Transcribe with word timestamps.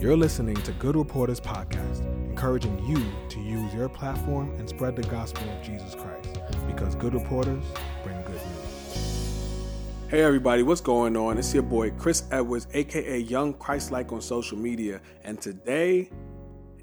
You're 0.00 0.16
listening 0.16 0.56
to 0.56 0.72
Good 0.72 0.96
Reporters 0.96 1.40
Podcast, 1.40 2.04
encouraging 2.28 2.84
you 2.84 3.00
to 3.28 3.40
use 3.40 3.72
your 3.72 3.88
platform 3.88 4.50
and 4.58 4.68
spread 4.68 4.96
the 4.96 5.02
gospel 5.04 5.48
of 5.48 5.62
Jesus 5.62 5.94
Christ 5.94 6.40
because 6.66 6.96
good 6.96 7.14
reporters 7.14 7.64
bring 8.02 8.20
good 8.22 8.34
news. 8.34 9.66
Hey 10.08 10.22
everybody, 10.22 10.64
what's 10.64 10.80
going 10.80 11.16
on? 11.16 11.38
It's 11.38 11.54
your 11.54 11.62
boy 11.62 11.92
Chris 11.92 12.24
Edwards, 12.32 12.66
aka 12.74 13.18
Young 13.18 13.54
Christ-like 13.54 14.12
on 14.12 14.20
social 14.20 14.58
media, 14.58 15.00
and 15.22 15.40
today 15.40 16.10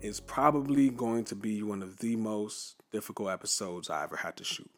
is 0.02 0.22
probably 0.22 0.90
going 0.90 1.26
to 1.26 1.36
be 1.36 1.62
one 1.64 1.84
of 1.84 2.00
the 2.00 2.16
most 2.16 2.78
difficult 2.94 3.30
episodes 3.30 3.90
I 3.90 4.04
ever 4.04 4.16
had 4.16 4.38
to 4.38 4.46
shoot. 4.46 4.72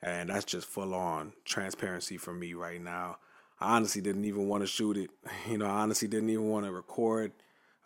And 0.00 0.30
that's 0.30 0.44
just 0.44 0.68
full 0.68 0.94
on 0.94 1.32
transparency 1.44 2.18
for 2.18 2.32
me 2.32 2.54
right 2.54 2.80
now. 2.80 3.18
I 3.60 3.74
honestly 3.74 4.00
didn't 4.00 4.24
even 4.24 4.46
want 4.46 4.62
to 4.62 4.68
shoot 4.68 4.96
it. 4.96 5.10
You 5.50 5.58
know, 5.58 5.66
I 5.66 5.80
honestly 5.80 6.08
didn't 6.08 6.30
even 6.30 6.48
want 6.48 6.64
to 6.66 6.72
record 6.72 7.32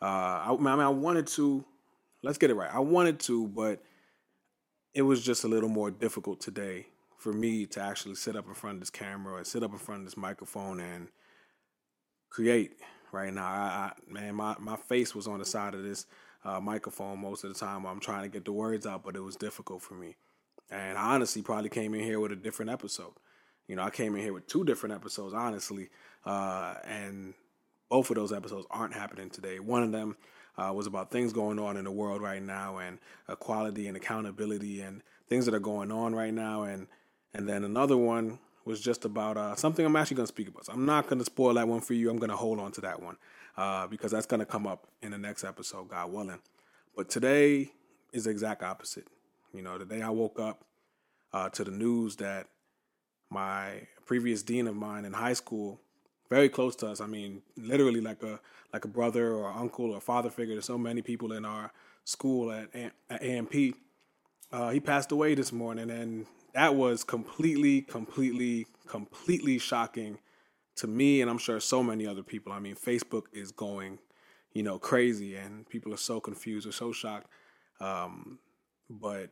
uh, 0.03 0.05
I, 0.05 0.53
I 0.53 0.57
mean, 0.57 0.67
I 0.67 0.89
wanted 0.89 1.29
to. 1.29 1.65
Let's 2.25 2.39
get 2.39 2.51
it 2.51 2.55
right. 2.55 2.73
I 2.73 2.81
wanted 2.81 3.19
to, 3.21 3.49
but 3.49 3.83
it 4.95 5.03
was 5.03 5.25
just 5.25 5.45
a 5.45 5.49
little 5.49 5.69
more 5.69 5.91
difficult 5.91 6.41
today 6.41 6.87
for 7.19 7.33
me 7.33 7.67
to 7.67 7.81
actually 7.81 8.17
sit 8.17 8.37
up 8.37 8.47
in 8.49 8.55
front 8.55 8.77
of 8.77 8.81
this 8.81 8.91
camera 8.91 9.37
and 9.37 9.47
sit 9.47 9.63
up 9.63 9.73
in 9.73 9.79
front 9.79 10.01
of 10.01 10.07
this 10.07 10.17
microphone 10.17 10.81
and 10.81 11.09
create 12.31 12.73
right 13.13 13.33
now. 13.33 13.45
I, 13.45 13.47
I 13.47 13.93
man, 14.09 14.35
my, 14.35 14.57
my 14.59 14.77
face 14.77 15.15
was 15.15 15.27
on 15.27 15.39
the 15.39 15.45
side 15.45 15.75
of 15.75 15.83
this 15.83 16.07
uh, 16.45 16.61
microphone 16.61 17.21
most 17.21 17.45
of 17.45 17.53
the 17.53 17.59
time 17.59 17.87
I'm 17.87 18.01
trying 18.01 18.23
to 18.23 18.29
get 18.29 18.45
the 18.45 18.53
words 18.53 18.87
out, 18.87 19.05
but 19.05 19.17
it 19.17 19.21
was 19.21 19.37
difficult 19.37 19.83
for 19.83 19.95
me. 19.95 20.17
And 20.71 20.99
I 20.99 21.15
honestly 21.15 21.43
probably 21.43 21.71
came 21.71 21.95
in 21.95 22.01
here 22.01 22.19
with 22.19 22.33
a 22.33 22.37
different 22.37 22.71
episode. 22.71 23.13
You 23.69 23.77
know, 23.77 23.83
I 23.83 23.91
came 23.91 24.15
in 24.17 24.23
here 24.23 24.33
with 24.33 24.47
two 24.47 24.65
different 24.65 24.95
episodes, 24.95 25.35
honestly. 25.35 25.91
Uh, 26.25 26.75
and 26.85 27.35
both 27.93 28.09
of 28.09 28.17
those 28.17 28.33
episodes 28.33 28.67
aren't 28.71 28.95
happening 28.95 29.29
today. 29.29 29.61
One 29.61 29.83
of 29.83 29.93
them 29.93 30.17
uh, 30.57 30.73
was 30.75 30.87
about 30.87 31.11
things 31.11 31.31
going 31.31 31.59
on 31.59 31.77
in 31.77 31.85
the 31.85 31.91
world 31.91 32.23
right 32.23 32.43
now 32.43 32.79
and 32.79 32.99
equality 33.29 33.87
and 33.87 33.99
accountability 33.99 34.81
and 34.81 35.03
things 35.29 35.45
that 35.45 35.53
are 35.53 35.61
going 35.61 35.93
on 35.93 36.15
right 36.15 36.33
now. 36.33 36.63
And 36.63 36.87
and 37.35 37.47
then 37.47 37.65
another 37.65 37.99
one 37.99 38.39
was 38.65 38.81
just 38.81 39.05
about 39.05 39.37
uh, 39.37 39.55
something 39.57 39.85
I'm 39.85 39.95
actually 39.95 40.17
going 40.17 40.27
to 40.27 40.33
speak 40.33 40.49
about. 40.49 40.65
So 40.65 40.73
I'm 40.73 40.87
not 40.87 41.07
going 41.07 41.19
to 41.19 41.25
spoil 41.27 41.53
that 41.53 41.69
one 41.69 41.83
for 41.83 41.93
you. 41.93 42.09
I'm 42.09 42.17
going 42.17 42.31
to 42.31 42.37
hold 42.37 42.61
on 42.61 42.73
to 42.73 42.81
that 42.81 43.03
one 43.03 43.19
uh, 43.59 43.87
because 43.89 44.11
that's 44.11 44.25
going 44.25 44.41
to 44.41 44.47
come 44.47 44.67
up 44.67 44.87
in 45.03 45.11
the 45.11 45.19
next 45.19 45.45
episode, 45.45 45.91
God 45.91 46.11
willing. 46.11 46.41
But 46.97 47.11
today 47.11 47.73
is 48.15 48.25
the 48.25 48.31
exact 48.31 48.63
opposite. 48.63 49.07
You 49.53 49.61
know, 49.61 49.77
the 49.77 49.85
day 49.85 50.01
I 50.01 50.09
woke 50.09 50.41
up 50.41 50.65
uh, 51.35 51.51
to 51.51 51.63
the 51.63 51.71
news 51.71 52.17
that 52.17 52.47
my 53.29 53.87
previous 54.07 54.43
dean 54.43 54.67
of 54.67 54.77
mine 54.77 55.05
in 55.05 55.13
high 55.13 55.35
school 55.35 55.79
very 56.33 56.49
close 56.49 56.75
to 56.77 56.89
us. 56.89 57.03
I 57.03 57.07
mean, 57.07 57.43
literally 57.59 58.01
like 58.01 58.23
a 58.23 58.41
like 58.73 58.87
a 58.87 58.89
brother 58.89 59.35
or 59.35 59.53
uncle 59.53 59.93
or 59.93 60.01
father 60.01 60.31
figure 60.31 60.55
to 60.55 60.63
so 60.63 60.79
many 60.79 61.03
people 61.03 61.33
in 61.33 61.45
our 61.45 61.71
school 62.05 62.51
at, 62.51 62.69
at 63.11 63.23
AMP. 63.23 63.55
Uh, 64.51 64.71
he 64.71 64.81
passed 64.81 65.13
away 65.13 65.35
this 65.35 65.53
morning, 65.53 65.91
and 65.91 66.25
that 66.55 66.75
was 66.75 67.05
completely, 67.05 67.83
completely, 67.83 68.67
completely 68.87 69.59
shocking 69.59 70.19
to 70.77 70.87
me, 70.87 71.21
and 71.21 71.31
I'm 71.31 71.37
sure 71.37 71.61
so 71.61 71.83
many 71.83 72.07
other 72.07 72.23
people. 72.23 72.51
I 72.51 72.61
mean, 72.61 72.77
Facebook 72.77 73.25
is 73.35 73.53
going, 73.53 73.99
you 74.55 74.63
know, 74.63 74.79
crazy, 74.79 75.37
and 75.37 75.69
people 75.69 75.93
are 75.93 75.99
so 75.99 76.19
confused 76.19 76.67
or 76.67 76.73
so 76.73 76.93
shocked. 76.93 77.29
Um, 77.79 78.39
but 78.89 79.29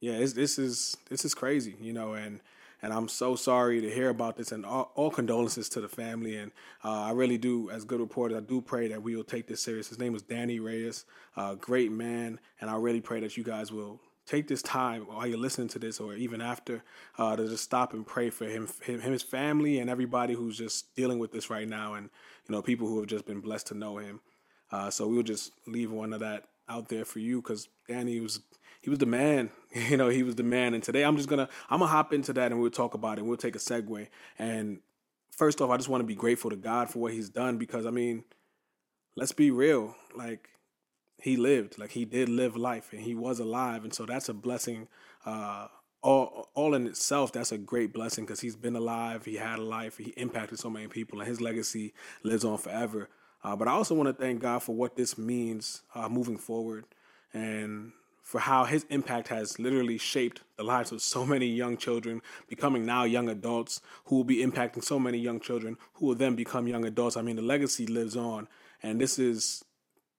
yeah, 0.00 0.18
this 0.18 0.58
is 0.58 0.96
this 1.08 1.24
is 1.24 1.32
crazy, 1.32 1.76
you 1.80 1.92
know, 1.92 2.14
and 2.14 2.40
and 2.82 2.92
I'm 2.92 3.08
so 3.08 3.34
sorry 3.36 3.80
to 3.80 3.90
hear 3.90 4.08
about 4.08 4.36
this, 4.36 4.52
and 4.52 4.64
all, 4.64 4.92
all 4.94 5.10
condolences 5.10 5.68
to 5.70 5.80
the 5.80 5.88
family. 5.88 6.36
And 6.36 6.52
uh, 6.84 7.02
I 7.02 7.10
really 7.12 7.38
do, 7.38 7.70
as 7.70 7.84
good 7.84 8.00
reporters, 8.00 8.36
I 8.36 8.40
do 8.40 8.60
pray 8.60 8.88
that 8.88 9.02
we 9.02 9.16
will 9.16 9.24
take 9.24 9.46
this 9.46 9.62
serious. 9.62 9.88
His 9.88 9.98
name 9.98 10.12
was 10.12 10.22
Danny 10.22 10.60
Reyes, 10.60 11.04
a 11.36 11.56
great 11.56 11.90
man, 11.90 12.40
and 12.60 12.70
I 12.70 12.76
really 12.76 13.00
pray 13.00 13.20
that 13.20 13.36
you 13.36 13.44
guys 13.44 13.72
will 13.72 14.00
take 14.26 14.46
this 14.46 14.62
time 14.62 15.02
while 15.02 15.26
you're 15.26 15.38
listening 15.38 15.68
to 15.68 15.78
this, 15.78 16.00
or 16.00 16.14
even 16.14 16.40
after, 16.40 16.82
uh, 17.16 17.34
to 17.34 17.48
just 17.48 17.64
stop 17.64 17.94
and 17.94 18.06
pray 18.06 18.30
for 18.30 18.44
him, 18.44 18.68
him, 18.82 19.00
his 19.00 19.22
family, 19.22 19.78
and 19.78 19.88
everybody 19.88 20.34
who's 20.34 20.58
just 20.58 20.94
dealing 20.94 21.18
with 21.18 21.32
this 21.32 21.50
right 21.50 21.68
now, 21.68 21.94
and 21.94 22.10
you 22.46 22.54
know, 22.54 22.62
people 22.62 22.86
who 22.86 22.98
have 22.98 23.08
just 23.08 23.26
been 23.26 23.40
blessed 23.40 23.68
to 23.68 23.74
know 23.74 23.98
him. 23.98 24.20
Uh, 24.70 24.90
so 24.90 25.06
we'll 25.06 25.22
just 25.22 25.52
leave 25.66 25.90
one 25.90 26.12
of 26.12 26.20
that 26.20 26.44
out 26.68 26.88
there 26.88 27.04
for 27.04 27.18
you 27.18 27.40
because 27.40 27.68
Danny 27.88 28.20
was 28.20 28.40
he 28.80 28.90
was 28.90 28.98
the 28.98 29.06
man. 29.06 29.50
You 29.74 29.98
know, 29.98 30.08
he 30.08 30.22
was 30.22 30.34
the 30.34 30.42
man. 30.42 30.72
And 30.72 30.82
today 30.82 31.02
I'm 31.02 31.16
just 31.18 31.28
gonna 31.28 31.46
I'm 31.68 31.80
gonna 31.80 31.90
hop 31.90 32.14
into 32.14 32.32
that 32.32 32.52
and 32.52 32.60
we'll 32.60 32.70
talk 32.70 32.94
about 32.94 33.18
it. 33.18 33.24
We'll 33.24 33.36
take 33.36 33.54
a 33.54 33.58
segue. 33.58 34.08
And 34.38 34.80
first 35.30 35.60
off, 35.60 35.68
I 35.68 35.76
just 35.76 35.90
want 35.90 36.00
to 36.00 36.06
be 36.06 36.14
grateful 36.14 36.48
to 36.48 36.56
God 36.56 36.88
for 36.88 37.00
what 37.00 37.12
He's 37.12 37.28
done 37.28 37.58
because 37.58 37.84
I 37.84 37.90
mean, 37.90 38.24
let's 39.14 39.32
be 39.32 39.50
real. 39.50 39.94
Like 40.16 40.48
he 41.20 41.36
lived, 41.36 41.78
like 41.78 41.90
he 41.90 42.04
did 42.04 42.28
live 42.28 42.56
life, 42.56 42.92
and 42.92 43.02
he 43.02 43.14
was 43.14 43.40
alive, 43.40 43.84
and 43.84 43.92
so 43.92 44.06
that's 44.06 44.28
a 44.28 44.34
blessing. 44.34 44.88
Uh, 45.26 45.66
all 46.00 46.48
all 46.54 46.74
in 46.74 46.86
itself, 46.86 47.32
that's 47.32 47.52
a 47.52 47.58
great 47.58 47.92
blessing 47.92 48.24
because 48.24 48.40
he's 48.40 48.56
been 48.56 48.76
alive. 48.76 49.24
He 49.24 49.34
had 49.34 49.58
a 49.58 49.62
life. 49.62 49.98
He 49.98 50.10
impacted 50.16 50.58
so 50.58 50.70
many 50.70 50.86
people, 50.86 51.20
and 51.20 51.28
his 51.28 51.40
legacy 51.40 51.92
lives 52.22 52.44
on 52.44 52.58
forever. 52.58 53.08
Uh, 53.42 53.56
but 53.56 53.68
I 53.68 53.72
also 53.72 53.94
want 53.94 54.08
to 54.08 54.12
thank 54.12 54.40
God 54.40 54.60
for 54.62 54.74
what 54.74 54.96
this 54.96 55.18
means 55.18 55.82
uh, 55.94 56.08
moving 56.08 56.38
forward, 56.38 56.84
and 57.32 57.92
for 58.28 58.40
how 58.40 58.66
his 58.66 58.84
impact 58.90 59.28
has 59.28 59.58
literally 59.58 59.96
shaped 59.96 60.42
the 60.58 60.62
lives 60.62 60.92
of 60.92 61.00
so 61.00 61.24
many 61.24 61.46
young 61.46 61.78
children, 61.78 62.20
becoming 62.46 62.84
now 62.84 63.04
young 63.04 63.26
adults 63.30 63.80
who 64.04 64.16
will 64.16 64.24
be 64.24 64.44
impacting 64.44 64.84
so 64.84 64.98
many 64.98 65.16
young 65.16 65.40
children 65.40 65.78
who 65.94 66.08
will 66.08 66.14
then 66.14 66.36
become 66.36 66.68
young 66.68 66.84
adults. 66.84 67.16
I 67.16 67.22
mean, 67.22 67.36
the 67.36 67.42
legacy 67.42 67.86
lives 67.86 68.18
on, 68.18 68.46
and 68.82 69.00
this 69.00 69.18
is 69.18 69.64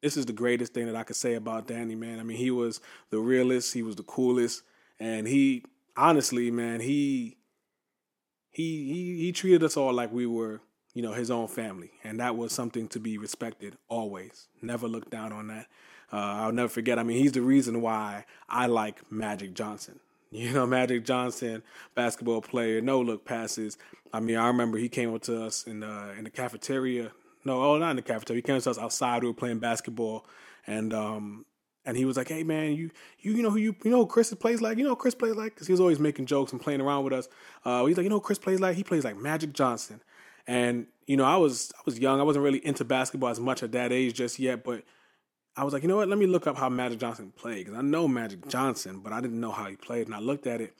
this 0.02 0.18
is 0.18 0.25
the 0.25 0.34
greatest 0.34 0.74
thing 0.74 0.88
that 0.88 0.96
I 0.96 1.03
could 1.03 1.18
say 1.18 1.36
about 1.36 1.68
Danny, 1.68 1.94
man. 1.94 2.20
I 2.20 2.24
mean, 2.24 2.38
he 2.38 2.50
was 2.50 2.81
the 3.12 3.20
realest, 3.20 3.75
he 3.75 3.84
was 3.84 3.96
the 3.96 4.02
coolest, 4.02 4.64
and 5.00 5.28
he 5.28 5.64
honestly, 5.96 6.50
man, 6.50 6.80
he 6.80 7.38
he 8.50 8.91
he 8.91 9.18
he 9.20 9.31
treated 9.31 9.64
us 9.64 9.78
all 9.78 9.94
like 9.94 10.12
we 10.12 10.26
were, 10.26 10.62
you 10.99 11.03
know, 11.05 11.13
his 11.13 11.31
own 11.31 11.47
family, 11.47 11.91
and 12.03 12.19
that 12.19 12.35
was 12.35 12.51
something 12.51 12.85
to 12.89 12.99
be 12.99 13.17
respected 13.17 13.77
always. 13.87 14.49
Never 14.61 14.85
look 14.85 15.09
down 15.09 15.31
on 15.31 15.47
that. 15.47 15.67
Uh, 16.11 16.17
I'll 16.17 16.51
never 16.51 16.67
forget. 16.67 16.99
I 16.99 17.03
mean, 17.03 17.19
he's 17.19 17.31
the 17.31 17.41
reason 17.41 17.79
why 17.79 18.25
I 18.49 18.65
like 18.65 19.09
Magic 19.09 19.53
Johnson. 19.53 20.01
You 20.31 20.51
know, 20.53 20.67
Magic 20.67 21.05
Johnson, 21.05 21.63
basketball 21.95 22.41
player, 22.41 22.81
no 22.81 23.01
look 23.01 23.25
passes. 23.25 23.79
I 24.13 24.19
mean, 24.19 24.35
I 24.35 24.45
remember 24.45 24.77
he 24.77 24.87
came 24.87 25.11
up 25.15 25.23
to 25.23 25.43
us 25.43 25.65
in 25.65 25.79
the 25.79 26.13
in 26.19 26.23
the 26.25 26.29
cafeteria. 26.29 27.13
No, 27.45 27.63
oh, 27.63 27.77
not 27.79 27.91
in 27.91 27.95
the 27.95 28.03
cafeteria. 28.03 28.37
He 28.37 28.41
came 28.43 28.61
to 28.61 28.69
us 28.69 28.77
outside. 28.77 29.23
We 29.23 29.29
were 29.29 29.33
playing 29.33 29.57
basketball, 29.57 30.27
and 30.67 30.93
um, 30.93 31.45
and 31.83 31.97
he 31.97 32.05
was 32.05 32.16
like, 32.16 32.27
"Hey, 32.27 32.43
man, 32.43 32.73
you 32.73 32.91
you 33.21 33.31
you 33.31 33.41
know 33.41 33.49
who 33.49 33.57
you 33.57 33.75
you 33.83 33.89
know 33.89 34.01
who 34.01 34.05
Chris 34.05 34.31
plays 34.35 34.61
like? 34.61 34.77
You 34.77 34.83
know 34.83 34.95
Chris 34.95 35.16
plays 35.16 35.35
like?" 35.35 35.55
Because 35.55 35.66
he 35.66 35.73
was 35.73 35.79
always 35.79 35.97
making 35.97 36.27
jokes 36.27 36.51
and 36.51 36.61
playing 36.61 36.81
around 36.81 37.05
with 37.05 37.13
us. 37.13 37.27
Uh, 37.66 37.83
he's 37.85 37.97
like, 37.97 38.03
"You 38.03 38.11
know 38.11 38.19
Chris 38.19 38.37
plays 38.37 38.59
like? 38.59 38.75
He 38.75 38.83
plays 38.83 39.03
like 39.03 39.17
Magic 39.17 39.53
Johnson." 39.53 39.99
And 40.49 40.87
you 41.05 41.15
know, 41.15 41.25
I 41.25 41.37
was 41.37 41.71
I 41.77 41.81
was 41.85 41.99
young. 41.99 42.19
I 42.19 42.23
wasn't 42.23 42.43
really 42.43 42.65
into 42.65 42.83
basketball 42.83 43.29
as 43.29 43.39
much 43.39 43.61
at 43.61 43.71
that 43.73 43.91
age 43.91 44.15
just 44.15 44.39
yet, 44.39 44.63
but 44.63 44.81
I 45.55 45.63
was 45.63 45.73
like, 45.73 45.83
you 45.83 45.87
know 45.87 45.97
what? 45.97 46.09
Let 46.09 46.17
me 46.17 46.25
look 46.25 46.47
up 46.47 46.57
how 46.57 46.69
Magic 46.69 46.99
Johnson 46.99 47.31
played 47.35 47.65
because 47.65 47.77
I 47.77 47.83
know 47.83 48.07
Magic 48.07 48.47
Johnson, 48.47 49.01
but 49.03 49.13
I 49.13 49.21
didn't 49.21 49.39
know 49.39 49.51
how 49.51 49.65
he 49.65 49.75
played. 49.75 50.07
And 50.07 50.15
I 50.15 50.19
looked 50.19 50.47
at 50.47 50.59
it. 50.59 50.73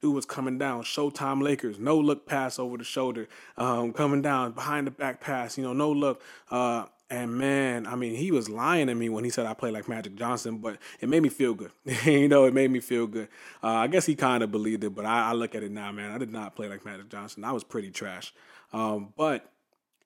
Dude 0.00 0.14
was 0.14 0.26
coming 0.26 0.58
down, 0.58 0.84
Showtime 0.84 1.42
Lakers, 1.42 1.76
no 1.76 1.98
look 1.98 2.24
pass 2.24 2.60
over 2.60 2.76
the 2.76 2.84
shoulder, 2.84 3.26
um, 3.56 3.92
coming 3.92 4.22
down 4.22 4.52
behind 4.52 4.86
the 4.86 4.92
back 4.92 5.20
pass, 5.20 5.58
you 5.58 5.64
know, 5.64 5.72
no 5.72 5.90
look. 5.90 6.22
Uh, 6.48 6.84
and 7.10 7.36
man, 7.36 7.86
I 7.86 7.96
mean, 7.96 8.14
he 8.14 8.30
was 8.30 8.48
lying 8.48 8.86
to 8.86 8.94
me 8.94 9.08
when 9.08 9.24
he 9.24 9.30
said 9.30 9.46
I 9.46 9.54
play 9.54 9.70
like 9.70 9.88
Magic 9.88 10.14
Johnson, 10.14 10.58
but 10.58 10.78
it 11.00 11.08
made 11.08 11.22
me 11.22 11.30
feel 11.30 11.54
good. 11.54 11.72
you 12.04 12.28
know, 12.28 12.44
it 12.44 12.54
made 12.54 12.70
me 12.70 12.78
feel 12.78 13.06
good. 13.06 13.28
Uh, 13.62 13.68
I 13.68 13.86
guess 13.88 14.06
he 14.06 14.14
kind 14.14 14.44
of 14.44 14.52
believed 14.52 14.84
it, 14.84 14.94
but 14.94 15.04
I, 15.04 15.30
I, 15.30 15.32
look 15.32 15.54
at 15.54 15.62
it 15.62 15.72
now, 15.72 15.90
man. 15.90 16.12
I 16.12 16.18
did 16.18 16.30
not 16.30 16.54
play 16.54 16.68
like 16.68 16.84
Magic 16.84 17.08
Johnson. 17.08 17.42
I 17.42 17.52
was 17.52 17.64
pretty 17.64 17.90
trash. 17.90 18.32
Um, 18.72 19.12
but 19.16 19.52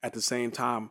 at 0.02 0.12
the 0.12 0.22
same 0.22 0.50
time, 0.50 0.90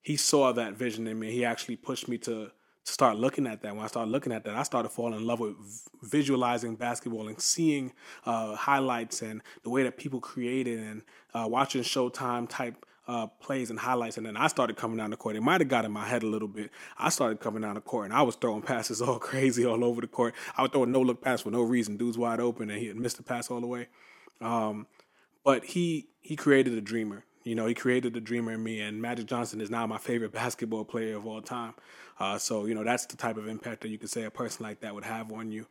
he 0.00 0.16
saw 0.16 0.52
that 0.52 0.74
vision 0.74 1.06
in 1.06 1.18
me. 1.18 1.32
He 1.32 1.44
actually 1.44 1.76
pushed 1.76 2.08
me 2.08 2.18
to 2.18 2.50
start 2.88 3.16
looking 3.16 3.46
at 3.46 3.62
that, 3.62 3.74
when 3.74 3.84
I 3.84 3.88
started 3.88 4.10
looking 4.10 4.32
at 4.32 4.44
that, 4.44 4.54
I 4.54 4.62
started 4.62 4.88
falling 4.88 5.20
in 5.20 5.26
love 5.26 5.40
with 5.40 5.54
visualizing 6.02 6.76
basketball 6.76 7.28
and 7.28 7.40
seeing 7.40 7.92
uh, 8.24 8.54
highlights 8.54 9.22
and 9.22 9.42
the 9.62 9.70
way 9.70 9.82
that 9.82 9.96
people 9.96 10.20
created 10.20 10.78
and 10.78 11.02
uh, 11.34 11.46
watching 11.48 11.82
Showtime 11.82 12.48
type 12.48 12.84
uh, 13.06 13.26
plays 13.26 13.70
and 13.70 13.78
highlights. 13.78 14.18
And 14.18 14.26
then 14.26 14.36
I 14.36 14.48
started 14.48 14.76
coming 14.76 14.98
down 14.98 15.10
the 15.10 15.16
court. 15.16 15.36
It 15.36 15.42
might 15.42 15.60
have 15.60 15.68
got 15.68 15.84
in 15.84 15.92
my 15.92 16.06
head 16.06 16.22
a 16.22 16.26
little 16.26 16.48
bit. 16.48 16.70
I 16.98 17.08
started 17.08 17.40
coming 17.40 17.62
down 17.62 17.74
the 17.74 17.80
court 17.80 18.06
and 18.06 18.14
I 18.14 18.22
was 18.22 18.36
throwing 18.36 18.62
passes 18.62 19.00
all 19.02 19.18
crazy 19.18 19.64
all 19.64 19.84
over 19.84 20.00
the 20.00 20.06
court. 20.06 20.34
I 20.56 20.62
would 20.62 20.72
throw 20.72 20.82
a 20.82 20.86
no 20.86 21.00
look 21.00 21.22
pass 21.22 21.42
for 21.42 21.50
no 21.50 21.62
reason. 21.62 21.96
Dude's 21.96 22.18
wide 22.18 22.40
open 22.40 22.70
and 22.70 22.78
he 22.78 22.88
had 22.88 22.96
missed 22.96 23.16
the 23.16 23.22
pass 23.22 23.50
all 23.50 23.60
the 23.60 23.66
way. 23.66 23.88
Um, 24.40 24.86
but 25.44 25.64
he 25.64 26.08
he 26.28 26.36
created 26.36 26.74
a 26.74 26.82
dreamer. 26.82 27.24
You 27.42 27.54
know, 27.54 27.64
he 27.64 27.72
created 27.72 28.12
the 28.12 28.20
dreamer 28.20 28.52
in 28.52 28.62
me, 28.62 28.82
and 28.82 29.00
Magic 29.00 29.24
Johnson 29.24 29.62
is 29.62 29.70
now 29.70 29.86
my 29.86 29.96
favorite 29.96 30.30
basketball 30.42 30.84
player 30.84 31.16
of 31.16 31.26
all 31.26 31.40
time. 31.40 31.72
Uh, 32.20 32.36
so, 32.36 32.66
you 32.66 32.74
know, 32.74 32.84
that's 32.84 33.06
the 33.06 33.16
type 33.16 33.38
of 33.38 33.48
impact 33.48 33.80
that 33.80 33.88
you 33.88 33.96
could 33.96 34.10
say 34.10 34.24
a 34.24 34.30
person 34.30 34.62
like 34.62 34.80
that 34.80 34.94
would 34.94 35.04
have 35.04 35.32
on 35.32 35.50
you. 35.50 35.66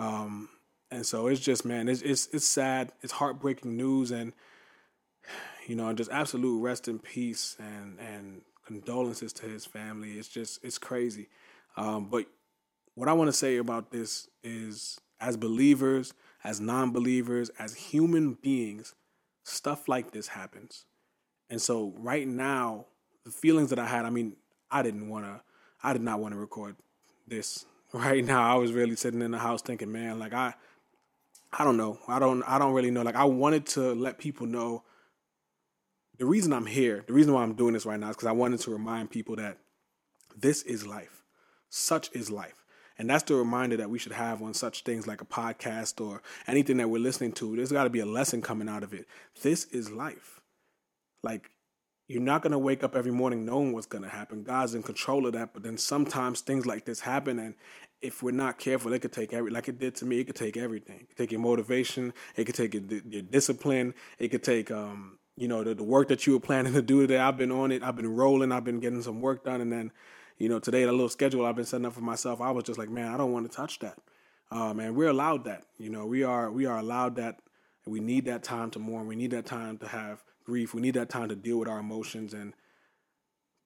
Um, 0.00 0.48
and 0.90 1.06
so 1.06 1.28
it's 1.28 1.40
just, 1.40 1.64
man, 1.64 1.88
it's, 1.88 2.02
it's, 2.02 2.26
it's 2.32 2.44
sad. 2.44 2.90
It's 3.02 3.12
heartbreaking 3.12 3.76
news, 3.76 4.10
and 4.10 4.32
you 5.68 5.76
know, 5.76 5.92
just 5.92 6.10
absolute 6.10 6.60
rest 6.60 6.88
in 6.88 6.98
peace 6.98 7.56
and 7.60 7.96
and 8.00 8.40
condolences 8.66 9.32
to 9.34 9.46
his 9.46 9.64
family. 9.64 10.14
It's 10.14 10.26
just 10.26 10.58
it's 10.64 10.78
crazy. 10.78 11.28
Um, 11.76 12.06
but 12.06 12.26
what 12.96 13.08
I 13.08 13.12
want 13.12 13.28
to 13.28 13.32
say 13.32 13.58
about 13.58 13.92
this 13.92 14.26
is, 14.42 15.00
as 15.20 15.36
believers, 15.36 16.14
as 16.42 16.60
non-believers, 16.60 17.50
as 17.60 17.76
human 17.76 18.34
beings, 18.34 18.96
stuff 19.44 19.88
like 19.88 20.12
this 20.12 20.28
happens. 20.28 20.84
And 21.48 21.60
so 21.60 21.92
right 21.98 22.26
now, 22.26 22.86
the 23.24 23.30
feelings 23.30 23.70
that 23.70 23.78
I 23.78 23.86
had, 23.86 24.04
I 24.04 24.10
mean, 24.10 24.36
I 24.70 24.82
didn't 24.82 25.08
want 25.08 25.24
to, 25.24 25.40
I 25.82 25.92
did 25.92 26.02
not 26.02 26.20
want 26.20 26.34
to 26.34 26.38
record 26.38 26.76
this 27.26 27.64
right 27.92 28.24
now. 28.24 28.42
I 28.42 28.56
was 28.56 28.72
really 28.72 28.96
sitting 28.96 29.22
in 29.22 29.30
the 29.30 29.38
house 29.38 29.62
thinking, 29.62 29.90
man, 29.90 30.18
like 30.18 30.32
I, 30.32 30.54
I 31.52 31.64
don't 31.64 31.76
know. 31.76 31.98
I 32.06 32.18
don't, 32.18 32.42
I 32.44 32.58
don't 32.58 32.72
really 32.72 32.90
know. 32.90 33.02
Like 33.02 33.16
I 33.16 33.24
wanted 33.24 33.66
to 33.66 33.94
let 33.94 34.18
people 34.18 34.46
know 34.46 34.84
the 36.18 36.26
reason 36.26 36.52
I'm 36.52 36.66
here, 36.66 37.02
the 37.06 37.14
reason 37.14 37.32
why 37.32 37.42
I'm 37.42 37.54
doing 37.54 37.72
this 37.72 37.86
right 37.86 37.98
now 37.98 38.10
is 38.10 38.16
because 38.16 38.28
I 38.28 38.32
wanted 38.32 38.60
to 38.60 38.70
remind 38.70 39.10
people 39.10 39.36
that 39.36 39.56
this 40.36 40.62
is 40.62 40.86
life. 40.86 41.24
Such 41.70 42.10
is 42.12 42.30
life. 42.30 42.59
And 43.00 43.08
that's 43.08 43.22
the 43.22 43.34
reminder 43.34 43.78
that 43.78 43.88
we 43.88 43.98
should 43.98 44.12
have 44.12 44.42
on 44.42 44.52
such 44.52 44.82
things 44.82 45.06
like 45.06 45.22
a 45.22 45.24
podcast 45.24 46.04
or 46.04 46.20
anything 46.46 46.76
that 46.76 46.90
we're 46.90 47.00
listening 47.00 47.32
to. 47.32 47.56
There's 47.56 47.72
got 47.72 47.84
to 47.84 47.90
be 47.90 48.00
a 48.00 48.04
lesson 48.04 48.42
coming 48.42 48.68
out 48.68 48.82
of 48.82 48.92
it. 48.92 49.06
This 49.40 49.64
is 49.64 49.90
life. 49.90 50.42
Like, 51.22 51.48
you're 52.08 52.20
not 52.20 52.42
going 52.42 52.52
to 52.52 52.58
wake 52.58 52.84
up 52.84 52.94
every 52.94 53.10
morning 53.10 53.46
knowing 53.46 53.72
what's 53.72 53.86
going 53.86 54.04
to 54.04 54.10
happen. 54.10 54.42
God's 54.42 54.74
in 54.74 54.82
control 54.82 55.26
of 55.26 55.32
that. 55.32 55.54
But 55.54 55.62
then 55.62 55.78
sometimes 55.78 56.42
things 56.42 56.66
like 56.66 56.84
this 56.84 57.00
happen. 57.00 57.38
And 57.38 57.54
if 58.02 58.22
we're 58.22 58.32
not 58.32 58.58
careful, 58.58 58.92
it 58.92 59.00
could 59.00 59.14
take 59.14 59.32
every, 59.32 59.50
like 59.50 59.68
it 59.68 59.78
did 59.78 59.94
to 59.94 60.04
me, 60.04 60.18
it 60.18 60.24
could 60.24 60.36
take 60.36 60.58
everything. 60.58 61.00
It 61.00 61.08
could 61.08 61.16
take 61.16 61.32
your 61.32 61.40
motivation. 61.40 62.12
It 62.36 62.44
could 62.44 62.54
take 62.54 62.74
your, 62.74 62.82
your 63.08 63.22
discipline. 63.22 63.94
It 64.18 64.28
could 64.28 64.42
take, 64.42 64.70
um, 64.70 65.16
you 65.38 65.48
know, 65.48 65.64
the, 65.64 65.74
the 65.74 65.84
work 65.84 66.08
that 66.08 66.26
you 66.26 66.34
were 66.34 66.40
planning 66.40 66.74
to 66.74 66.82
do 66.82 67.00
today. 67.00 67.16
I've 67.16 67.38
been 67.38 67.50
on 67.50 67.72
it. 67.72 67.82
I've 67.82 67.96
been 67.96 68.14
rolling. 68.14 68.52
I've 68.52 68.64
been 68.64 68.80
getting 68.80 69.00
some 69.00 69.22
work 69.22 69.46
done. 69.46 69.62
And 69.62 69.72
then, 69.72 69.90
you 70.40 70.48
know, 70.48 70.58
today, 70.58 70.84
the 70.84 70.90
little 70.90 71.10
schedule 71.10 71.44
I've 71.44 71.54
been 71.54 71.66
setting 71.66 71.84
up 71.84 71.92
for 71.92 72.00
myself, 72.00 72.40
I 72.40 72.50
was 72.50 72.64
just 72.64 72.78
like, 72.78 72.88
man, 72.88 73.12
I 73.12 73.18
don't 73.18 73.30
want 73.30 73.48
to 73.48 73.54
touch 73.54 73.78
that. 73.80 73.98
Um, 74.50 74.80
and 74.80 74.96
we're 74.96 75.10
allowed 75.10 75.44
that. 75.44 75.64
You 75.78 75.90
know, 75.90 76.06
we 76.06 76.24
are 76.24 76.50
we 76.50 76.64
are 76.64 76.78
allowed 76.78 77.16
that. 77.16 77.40
We 77.86 78.00
need 78.00 78.24
that 78.24 78.42
time 78.42 78.70
to 78.70 78.78
mourn. 78.78 79.06
We 79.06 79.16
need 79.16 79.32
that 79.32 79.44
time 79.44 79.76
to 79.78 79.88
have 79.88 80.24
grief. 80.44 80.72
We 80.74 80.80
need 80.80 80.94
that 80.94 81.10
time 81.10 81.28
to 81.28 81.36
deal 81.36 81.58
with 81.58 81.68
our 81.68 81.78
emotions 81.78 82.32
and 82.32 82.54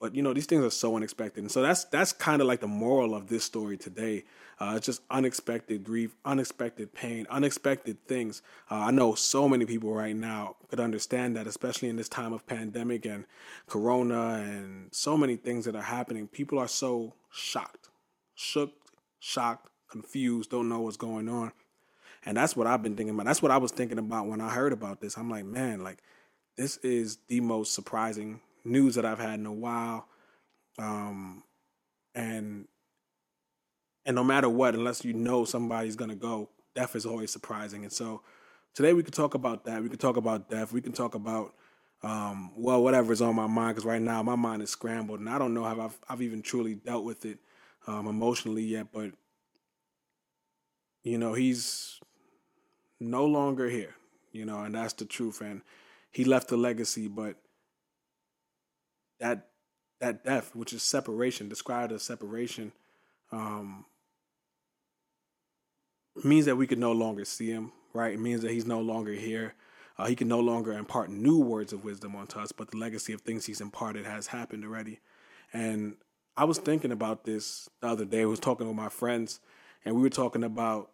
but 0.05 0.13
you 0.13 0.21
know 0.21 0.35
these 0.35 0.45
things 0.45 0.63
are 0.63 0.69
so 0.69 0.95
unexpected, 0.95 1.41
and 1.41 1.51
so 1.51 1.63
that's 1.63 1.85
that's 1.85 2.13
kind 2.13 2.39
of 2.39 2.47
like 2.47 2.59
the 2.59 2.67
moral 2.67 3.15
of 3.15 3.27
this 3.27 3.43
story 3.43 3.75
today. 3.75 4.23
Uh, 4.59 4.73
it's 4.77 4.85
just 4.85 5.01
unexpected 5.09 5.83
grief, 5.83 6.15
unexpected 6.23 6.93
pain, 6.93 7.25
unexpected 7.31 7.97
things. 8.07 8.43
Uh, 8.69 8.75
I 8.75 8.91
know 8.91 9.15
so 9.15 9.49
many 9.49 9.65
people 9.65 9.91
right 9.95 10.15
now 10.15 10.57
could 10.69 10.79
understand 10.79 11.35
that, 11.37 11.47
especially 11.47 11.89
in 11.89 11.95
this 11.95 12.07
time 12.07 12.33
of 12.33 12.45
pandemic 12.45 13.07
and 13.07 13.25
Corona 13.65 14.43
and 14.45 14.93
so 14.93 15.17
many 15.17 15.37
things 15.37 15.65
that 15.65 15.75
are 15.75 15.81
happening. 15.81 16.27
People 16.27 16.59
are 16.59 16.67
so 16.67 17.15
shocked, 17.31 17.89
shook, 18.35 18.73
shocked, 19.19 19.69
confused, 19.89 20.51
don't 20.51 20.69
know 20.69 20.81
what's 20.81 20.97
going 20.97 21.27
on, 21.27 21.51
and 22.27 22.37
that's 22.37 22.55
what 22.55 22.67
I've 22.67 22.83
been 22.83 22.95
thinking 22.95 23.15
about. 23.15 23.25
That's 23.25 23.41
what 23.41 23.49
I 23.49 23.57
was 23.57 23.71
thinking 23.71 23.97
about 23.97 24.27
when 24.27 24.39
I 24.39 24.49
heard 24.49 24.71
about 24.71 25.01
this. 25.01 25.17
I'm 25.17 25.31
like, 25.31 25.45
man, 25.45 25.83
like 25.83 26.03
this 26.57 26.77
is 26.77 27.17
the 27.27 27.39
most 27.39 27.73
surprising 27.73 28.41
news 28.65 28.95
that 28.95 29.05
I've 29.05 29.19
had 29.19 29.39
in 29.39 29.45
a 29.45 29.53
while. 29.53 30.07
Um, 30.77 31.43
and 32.13 32.67
and 34.05 34.15
no 34.15 34.23
matter 34.23 34.49
what, 34.49 34.75
unless 34.75 35.03
you 35.03 35.13
know 35.13 35.45
somebody's 35.45 35.95
gonna 35.95 36.15
go, 36.15 36.49
death 36.75 36.95
is 36.95 37.05
always 37.05 37.31
surprising. 37.31 37.83
And 37.83 37.91
so 37.93 38.21
today 38.73 38.93
we 38.93 39.03
could 39.03 39.13
talk 39.13 39.33
about 39.33 39.65
that. 39.65 39.81
We 39.81 39.89
could 39.89 39.99
talk 39.99 40.17
about 40.17 40.49
death. 40.49 40.73
We 40.73 40.81
can 40.81 40.91
talk 40.91 41.15
about 41.15 41.53
um, 42.03 42.51
well, 42.55 42.83
whatever's 42.83 43.21
on 43.21 43.35
my 43.35 43.47
mind. 43.47 43.75
Because 43.75 43.85
right 43.85 44.01
now 44.01 44.21
my 44.21 44.35
mind 44.35 44.61
is 44.61 44.69
scrambled, 44.69 45.19
and 45.19 45.29
I 45.29 45.39
don't 45.39 45.53
know 45.53 45.63
how 45.63 45.79
I've 45.79 45.97
I've 46.09 46.21
even 46.21 46.41
truly 46.41 46.75
dealt 46.75 47.03
with 47.03 47.25
it 47.25 47.39
um, 47.87 48.07
emotionally 48.07 48.63
yet. 48.63 48.87
But 48.91 49.11
you 51.03 51.17
know, 51.17 51.33
he's 51.33 51.99
no 52.99 53.25
longer 53.25 53.69
here. 53.69 53.95
You 54.31 54.45
know, 54.45 54.63
and 54.63 54.75
that's 54.75 54.93
the 54.93 55.05
truth. 55.05 55.39
And 55.41 55.61
he 56.11 56.25
left 56.25 56.51
a 56.51 56.57
legacy, 56.57 57.07
but 57.07 57.37
that 59.19 59.49
that 59.99 60.23
death, 60.23 60.55
which 60.55 60.73
is 60.73 60.83
separation, 60.83 61.47
described 61.47 61.91
as 61.91 62.03
separation, 62.03 62.73
um, 63.31 63.85
means 66.23 66.45
that 66.45 66.57
we 66.57 66.67
could 66.67 66.79
no 66.79 66.91
longer 66.91 67.25
see 67.25 67.49
him. 67.49 67.71
Right? 67.93 68.13
It 68.13 68.19
means 68.19 68.41
that 68.41 68.51
he's 68.51 68.65
no 68.65 68.81
longer 68.81 69.13
here. 69.13 69.55
Uh, 69.97 70.07
he 70.07 70.15
can 70.15 70.27
no 70.27 70.41
longer 70.41 70.73
impart 70.73 71.09
new 71.09 71.39
words 71.39 71.71
of 71.71 71.85
wisdom 71.85 72.15
onto 72.15 72.39
us, 72.39 72.51
but 72.51 72.71
the 72.71 72.77
legacy 72.77 73.13
of 73.13 73.21
things 73.21 73.45
he's 73.45 73.61
imparted 73.61 74.05
has 74.05 74.27
happened 74.27 74.65
already. 74.65 74.99
And 75.53 75.95
I 76.35 76.43
was 76.43 76.57
thinking 76.57 76.91
about 76.91 77.23
this 77.23 77.69
the 77.79 77.87
other 77.87 78.03
day. 78.03 78.23
I 78.23 78.25
was 78.25 78.41
talking 78.41 78.67
with 78.67 78.75
my 78.75 78.89
friends, 78.89 79.39
and 79.85 79.95
we 79.95 80.01
were 80.01 80.09
talking 80.09 80.43
about 80.43 80.91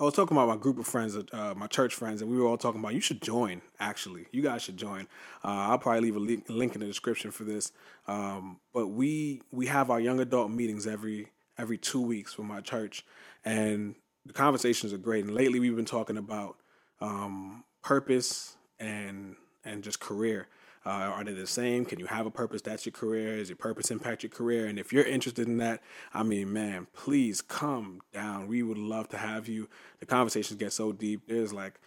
I 0.00 0.04
was 0.04 0.14
talking 0.14 0.36
about 0.36 0.46
my 0.46 0.56
group 0.56 0.78
of 0.78 0.86
friends, 0.86 1.16
uh, 1.16 1.54
my 1.56 1.66
church 1.66 1.92
friends, 1.92 2.22
and 2.22 2.30
we 2.30 2.36
were 2.38 2.46
all 2.46 2.56
talking 2.56 2.78
about 2.78 2.94
you 2.94 3.00
should 3.00 3.20
join. 3.20 3.62
Actually, 3.80 4.26
you 4.30 4.42
guys 4.42 4.62
should 4.62 4.76
join. 4.76 5.08
Uh, 5.44 5.70
I'll 5.70 5.78
probably 5.78 6.02
leave 6.02 6.14
a 6.14 6.20
link, 6.20 6.44
link, 6.48 6.74
in 6.74 6.80
the 6.80 6.86
description 6.86 7.32
for 7.32 7.42
this. 7.42 7.72
Um, 8.06 8.60
but 8.72 8.88
we 8.88 9.42
we 9.50 9.66
have 9.66 9.90
our 9.90 9.98
young 9.98 10.20
adult 10.20 10.52
meetings 10.52 10.86
every 10.86 11.32
every 11.58 11.78
two 11.78 12.00
weeks 12.00 12.32
for 12.32 12.44
my 12.44 12.60
church, 12.60 13.04
and 13.44 13.96
the 14.24 14.32
conversations 14.32 14.92
are 14.92 14.98
great. 14.98 15.24
And 15.24 15.34
lately, 15.34 15.58
we've 15.58 15.74
been 15.74 15.84
talking 15.84 16.16
about 16.16 16.58
um, 17.00 17.64
purpose 17.82 18.56
and 18.78 19.34
and 19.64 19.82
just 19.82 19.98
career. 19.98 20.46
Uh, 20.88 21.12
are 21.12 21.22
they 21.22 21.34
the 21.34 21.46
same? 21.46 21.84
Can 21.84 21.98
you 21.98 22.06
have 22.06 22.24
a 22.24 22.30
purpose? 22.30 22.62
That's 22.62 22.86
your 22.86 22.94
career. 22.94 23.36
Does 23.36 23.50
your 23.50 23.56
purpose 23.56 23.90
impact 23.90 24.22
your 24.22 24.30
career? 24.30 24.66
And 24.66 24.78
if 24.78 24.90
you're 24.90 25.04
interested 25.04 25.46
in 25.46 25.58
that, 25.58 25.82
I 26.14 26.22
mean, 26.22 26.50
man, 26.50 26.86
please 26.94 27.42
come 27.42 28.00
down. 28.10 28.46
We 28.46 28.62
would 28.62 28.78
love 28.78 29.10
to 29.10 29.18
have 29.18 29.48
you. 29.48 29.68
The 30.00 30.06
conversations 30.06 30.58
get 30.58 30.72
so 30.72 30.92
deep. 30.92 31.28
There's 31.28 31.52
like 31.52 31.78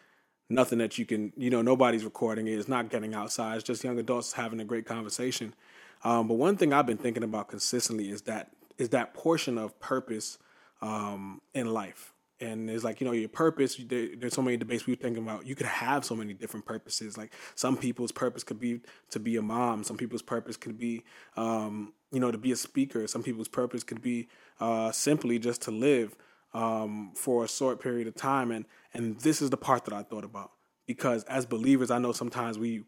nothing 0.49 0.77
that 0.77 0.99
you 0.99 1.07
can, 1.07 1.33
you 1.35 1.49
know, 1.49 1.63
nobody's 1.63 2.05
recording 2.05 2.45
it. 2.47 2.59
It's 2.59 2.67
not 2.67 2.89
getting 2.89 3.15
outside. 3.15 3.55
It's 3.55 3.63
just 3.63 3.83
young 3.83 3.97
adults 3.97 4.33
having 4.33 4.59
a 4.59 4.65
great 4.65 4.85
conversation. 4.85 5.55
Um, 6.03 6.27
but 6.27 6.35
one 6.35 6.55
thing 6.55 6.71
I've 6.71 6.85
been 6.85 6.97
thinking 6.97 7.23
about 7.23 7.47
consistently 7.47 8.11
is 8.11 8.21
that 8.23 8.51
is 8.77 8.89
that 8.89 9.15
portion 9.15 9.57
of 9.57 9.79
purpose 9.79 10.37
um, 10.81 11.41
in 11.55 11.73
life 11.73 12.13
and 12.41 12.69
it's 12.69 12.83
like 12.83 12.99
you 12.99 13.05
know 13.05 13.13
your 13.13 13.29
purpose 13.29 13.79
there, 13.87 14.09
there's 14.17 14.33
so 14.33 14.41
many 14.41 14.57
debates 14.57 14.85
we 14.87 14.93
were 14.93 14.97
thinking 14.97 15.23
about 15.23 15.45
you 15.45 15.55
could 15.55 15.67
have 15.67 16.03
so 16.03 16.15
many 16.15 16.33
different 16.33 16.65
purposes 16.65 17.17
like 17.17 17.33
some 17.55 17.77
people's 17.77 18.11
purpose 18.11 18.43
could 18.43 18.59
be 18.59 18.81
to 19.09 19.19
be 19.19 19.37
a 19.37 19.41
mom 19.41 19.83
some 19.83 19.97
people's 19.97 20.21
purpose 20.21 20.57
could 20.57 20.77
be 20.77 21.03
um, 21.37 21.93
you 22.11 22.19
know 22.19 22.31
to 22.31 22.37
be 22.37 22.51
a 22.51 22.55
speaker 22.55 23.07
some 23.07 23.23
people's 23.23 23.47
purpose 23.47 23.83
could 23.83 24.01
be 24.01 24.27
uh, 24.59 24.91
simply 24.91 25.39
just 25.39 25.61
to 25.61 25.71
live 25.71 26.15
um, 26.53 27.11
for 27.15 27.45
a 27.45 27.47
short 27.47 27.79
period 27.79 28.07
of 28.07 28.15
time 28.15 28.51
and 28.51 28.65
and 28.93 29.19
this 29.21 29.41
is 29.41 29.49
the 29.49 29.57
part 29.57 29.85
that 29.85 29.93
i 29.93 30.03
thought 30.03 30.23
about 30.23 30.51
because 30.87 31.23
as 31.25 31.45
believers 31.45 31.91
i 31.91 31.99
know 31.99 32.11
sometimes 32.11 32.57
we 32.57 32.83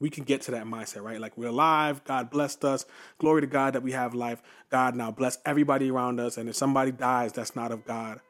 we 0.00 0.10
can 0.10 0.22
get 0.22 0.42
to 0.42 0.52
that 0.52 0.64
mindset, 0.64 1.02
right? 1.02 1.20
Like 1.20 1.36
we're 1.36 1.48
alive, 1.48 2.04
God 2.04 2.30
blessed 2.30 2.64
us. 2.64 2.86
Glory 3.18 3.40
to 3.40 3.48
God 3.48 3.72
that 3.72 3.82
we 3.82 3.90
have 3.90 4.14
life. 4.14 4.40
God 4.70 4.94
now 4.94 5.10
bless 5.10 5.38
everybody 5.44 5.90
around 5.90 6.20
us. 6.20 6.36
And 6.36 6.48
if 6.48 6.54
somebody 6.54 6.92
dies, 6.92 7.32
that's 7.32 7.56
not 7.56 7.72
of 7.72 7.84
God 7.84 8.20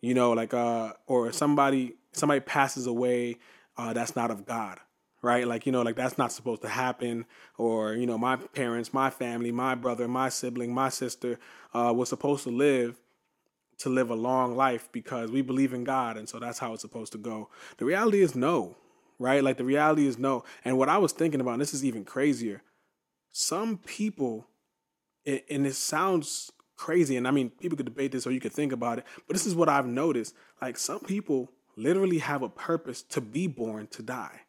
you 0.00 0.14
know, 0.14 0.32
like 0.32 0.54
uh, 0.54 0.92
or 1.06 1.32
somebody 1.32 1.94
somebody 2.12 2.40
passes 2.40 2.86
away, 2.86 3.36
uh, 3.76 3.92
that's 3.92 4.16
not 4.16 4.30
of 4.30 4.46
God, 4.46 4.78
right? 5.22 5.46
Like 5.46 5.66
you 5.66 5.72
know, 5.72 5.82
like 5.82 5.96
that's 5.96 6.18
not 6.18 6.32
supposed 6.32 6.62
to 6.62 6.68
happen. 6.68 7.26
Or 7.58 7.94
you 7.94 8.06
know, 8.06 8.18
my 8.18 8.36
parents, 8.36 8.92
my 8.92 9.10
family, 9.10 9.52
my 9.52 9.74
brother, 9.74 10.08
my 10.08 10.28
sibling, 10.28 10.72
my 10.72 10.88
sister 10.88 11.38
uh, 11.74 11.92
was 11.94 12.08
supposed 12.08 12.44
to 12.44 12.50
live 12.50 13.00
to 13.78 13.88
live 13.90 14.10
a 14.10 14.14
long 14.14 14.56
life 14.56 14.88
because 14.92 15.30
we 15.30 15.42
believe 15.42 15.74
in 15.74 15.84
God, 15.84 16.16
and 16.16 16.28
so 16.28 16.38
that's 16.38 16.58
how 16.58 16.72
it's 16.72 16.82
supposed 16.82 17.12
to 17.12 17.18
go. 17.18 17.50
The 17.76 17.84
reality 17.84 18.22
is 18.22 18.34
no, 18.34 18.76
right? 19.18 19.42
Like 19.42 19.58
the 19.58 19.64
reality 19.64 20.06
is 20.06 20.18
no. 20.18 20.44
And 20.64 20.78
what 20.78 20.88
I 20.88 20.98
was 20.98 21.12
thinking 21.12 21.40
about, 21.40 21.52
and 21.52 21.60
this 21.60 21.74
is 21.74 21.84
even 21.84 22.04
crazier. 22.04 22.62
Some 23.30 23.76
people, 23.76 24.46
and 25.26 25.66
it 25.66 25.74
sounds 25.74 26.50
crazy. 26.76 27.16
And 27.16 27.26
I 27.26 27.30
mean, 27.30 27.50
people 27.50 27.76
could 27.76 27.86
debate 27.86 28.12
this 28.12 28.26
or 28.26 28.30
you 28.30 28.40
could 28.40 28.52
think 28.52 28.72
about 28.72 28.98
it, 28.98 29.04
but 29.26 29.34
this 29.34 29.46
is 29.46 29.54
what 29.54 29.68
I've 29.68 29.86
noticed. 29.86 30.34
Like 30.60 30.76
some 30.76 31.00
people 31.00 31.50
literally 31.76 32.18
have 32.18 32.42
a 32.42 32.48
purpose 32.48 33.02
to 33.02 33.20
be 33.20 33.46
born 33.46 33.86
to 33.88 34.02
die. 34.02 34.40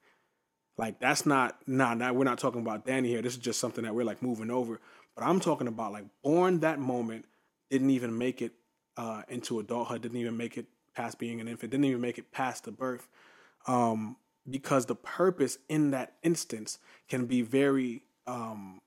Like 0.78 1.00
that's 1.00 1.26
not 1.26 1.58
nah, 1.68 1.94
nah, 1.94 2.12
we're 2.12 2.24
not 2.24 2.38
talking 2.38 2.62
about 2.62 2.86
Danny 2.86 3.10
here. 3.10 3.22
This 3.22 3.34
is 3.34 3.40
just 3.40 3.60
something 3.60 3.84
that 3.84 3.96
we're 3.96 4.06
like 4.06 4.22
moving 4.22 4.52
over. 4.52 4.80
But 5.16 5.24
I'm 5.24 5.40
talking 5.40 5.68
about 5.68 5.92
like 5.92 6.06
born 6.24 6.60
that 6.60 6.80
moment, 6.80 7.26
didn't 7.72 7.90
even 7.90 8.18
make 8.18 8.42
it 8.42 8.54
uh, 8.96 9.24
into 9.30 9.60
adulthood, 9.60 10.02
didn't 10.02 10.18
even 10.18 10.38
make 10.38 10.58
it 10.58 10.68
past 10.96 11.18
being 11.18 11.42
an 11.42 11.48
infant, 11.48 11.72
didn't 11.72 11.86
even 11.86 12.02
make 12.02 12.18
it 12.18 12.32
past 12.32 12.66
the 12.66 12.72
birth. 12.72 13.08
Um, 13.66 14.18
because 14.50 14.86
the 14.86 14.96
purpose 14.96 15.58
in 15.68 15.92
that 15.92 16.14
instance 16.24 16.80
can 17.10 17.26
be 17.26 17.42
very 17.42 18.04
um, 18.28 18.80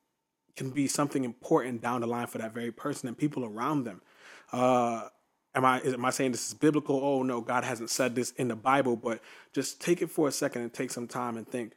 can 0.56 0.70
be 0.70 0.88
something 0.88 1.24
important 1.24 1.82
down 1.82 2.02
the 2.02 2.06
line 2.06 2.26
for 2.26 2.38
that 2.38 2.52
very 2.54 2.72
person 2.72 3.08
and 3.08 3.16
people 3.16 3.44
around 3.44 3.84
them. 3.84 4.02
Uh, 4.52 5.08
am 5.54 5.64
I 5.64 5.80
am 5.80 6.04
I 6.04 6.10
saying 6.10 6.32
this 6.32 6.48
is 6.48 6.54
biblical? 6.54 7.00
Oh 7.02 7.22
no, 7.22 7.40
God 7.40 7.64
hasn't 7.64 7.90
said 7.90 8.14
this 8.14 8.32
in 8.32 8.48
the 8.48 8.56
Bible, 8.56 8.96
but 8.96 9.20
just 9.52 9.80
take 9.80 10.02
it 10.02 10.10
for 10.10 10.28
a 10.28 10.32
second 10.32 10.62
and 10.62 10.72
take 10.72 10.90
some 10.90 11.08
time 11.08 11.36
and 11.36 11.46
think. 11.46 11.74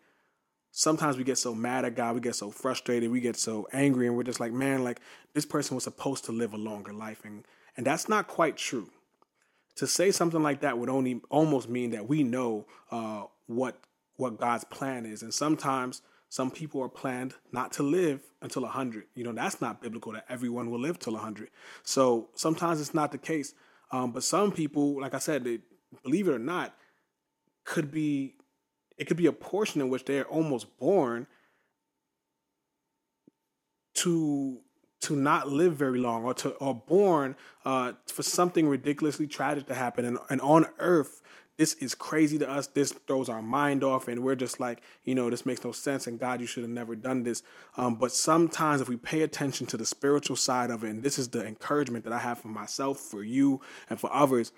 sometimes 0.71 1.17
we 1.17 1.23
get 1.23 1.37
so 1.37 1.53
mad 1.55 1.85
at 1.85 1.95
God, 1.95 2.15
we 2.15 2.21
get 2.21 2.35
so 2.35 2.51
frustrated, 2.51 3.11
we 3.11 3.21
get 3.21 3.37
so 3.37 3.67
angry, 3.71 4.07
and 4.07 4.17
we're 4.17 4.23
just 4.23 4.39
like, 4.39 4.51
man, 4.51 4.83
like 4.83 4.99
this 5.33 5.45
person 5.45 5.75
was 5.75 5.83
supposed 5.85 6.25
to 6.25 6.31
live 6.31 6.53
a 6.53 6.57
longer 6.57 6.91
life, 6.91 7.21
and 7.23 7.45
and 7.77 7.85
that's 7.85 8.09
not 8.09 8.27
quite 8.27 8.57
true. 8.57 8.89
To 9.77 9.87
say 9.87 10.11
something 10.11 10.43
like 10.43 10.61
that 10.61 10.77
would 10.77 10.89
only 10.89 11.21
almost 11.29 11.69
mean 11.69 11.91
that 11.91 12.07
we 12.07 12.23
know 12.23 12.65
uh, 12.91 13.23
what 13.47 13.79
what 14.17 14.39
God's 14.39 14.63
plan 14.65 15.05
is, 15.05 15.21
and 15.23 15.33
sometimes 15.33 16.01
some 16.33 16.49
people 16.49 16.81
are 16.81 16.89
planned 16.89 17.35
not 17.51 17.73
to 17.73 17.83
live 17.83 18.19
until 18.41 18.63
100. 18.63 19.03
You 19.13 19.23
know, 19.23 19.33
that's 19.33 19.61
not 19.61 19.83
biblical 19.83 20.13
that 20.13 20.25
everyone 20.27 20.71
will 20.71 20.79
live 20.79 20.97
till 20.97 21.13
100. 21.13 21.51
So 21.83 22.29
sometimes 22.33 22.81
it's 22.81 22.95
not 22.95 23.11
the 23.11 23.19
case. 23.19 23.53
Um, 23.91 24.13
but 24.13 24.23
some 24.23 24.51
people, 24.51 24.99
like 24.99 25.13
I 25.13 25.19
said, 25.19 25.43
they, 25.43 25.59
believe 26.01 26.27
it 26.27 26.31
or 26.31 26.39
not, 26.39 26.73
could 27.65 27.91
be 27.91 28.33
it 28.97 29.05
could 29.05 29.15
be 29.15 29.27
a 29.27 29.31
portion 29.31 29.79
in 29.79 29.89
which 29.89 30.05
they're 30.05 30.25
almost 30.25 30.75
born 30.79 31.27
to 33.97 34.57
to 35.01 35.15
not 35.15 35.49
live 35.49 35.75
very 35.75 35.99
long 35.99 36.23
or 36.23 36.33
to 36.33 36.49
or 36.53 36.73
born 36.73 37.35
uh, 37.63 37.91
for 38.07 38.23
something 38.23 38.67
ridiculously 38.67 39.27
tragic 39.27 39.67
to 39.67 39.75
happen 39.75 40.03
and, 40.03 40.17
and 40.31 40.41
on 40.41 40.65
earth 40.79 41.21
this 41.57 41.73
is 41.75 41.93
crazy 41.95 42.37
to 42.39 42.49
us. 42.49 42.67
This 42.67 42.91
throws 42.91 43.29
our 43.29 43.41
mind 43.41 43.83
off 43.83 44.07
and 44.07 44.23
we're 44.23 44.35
just 44.35 44.59
like 44.59 44.81
you 45.03 45.15
know 45.15 45.29
this 45.29 45.45
makes 45.45 45.63
no 45.63 45.71
sense 45.71 46.07
and 46.07 46.19
god 46.19 46.41
you 46.41 46.47
should 46.47 46.63
have 46.63 46.71
never 46.71 46.95
done 46.95 47.23
this. 47.23 47.43
Um, 47.77 47.95
but 47.95 48.11
sometimes 48.11 48.81
if 48.81 48.89
we 48.89 48.97
pay 48.97 49.21
attention 49.21 49.67
to 49.67 49.77
the 49.77 49.85
spiritual 49.85 50.35
side 50.35 50.71
of 50.71 50.83
it 50.83 50.89
and 50.89 51.03
this 51.03 51.19
is 51.19 51.29
the 51.29 51.45
encouragement 51.45 52.03
that 52.05 52.13
i 52.13 52.19
have 52.19 52.39
for 52.39 52.49
myself 52.49 52.99
for 52.99 53.23
you 53.23 53.61
and 53.89 53.99
for 53.99 54.13
others 54.13 54.51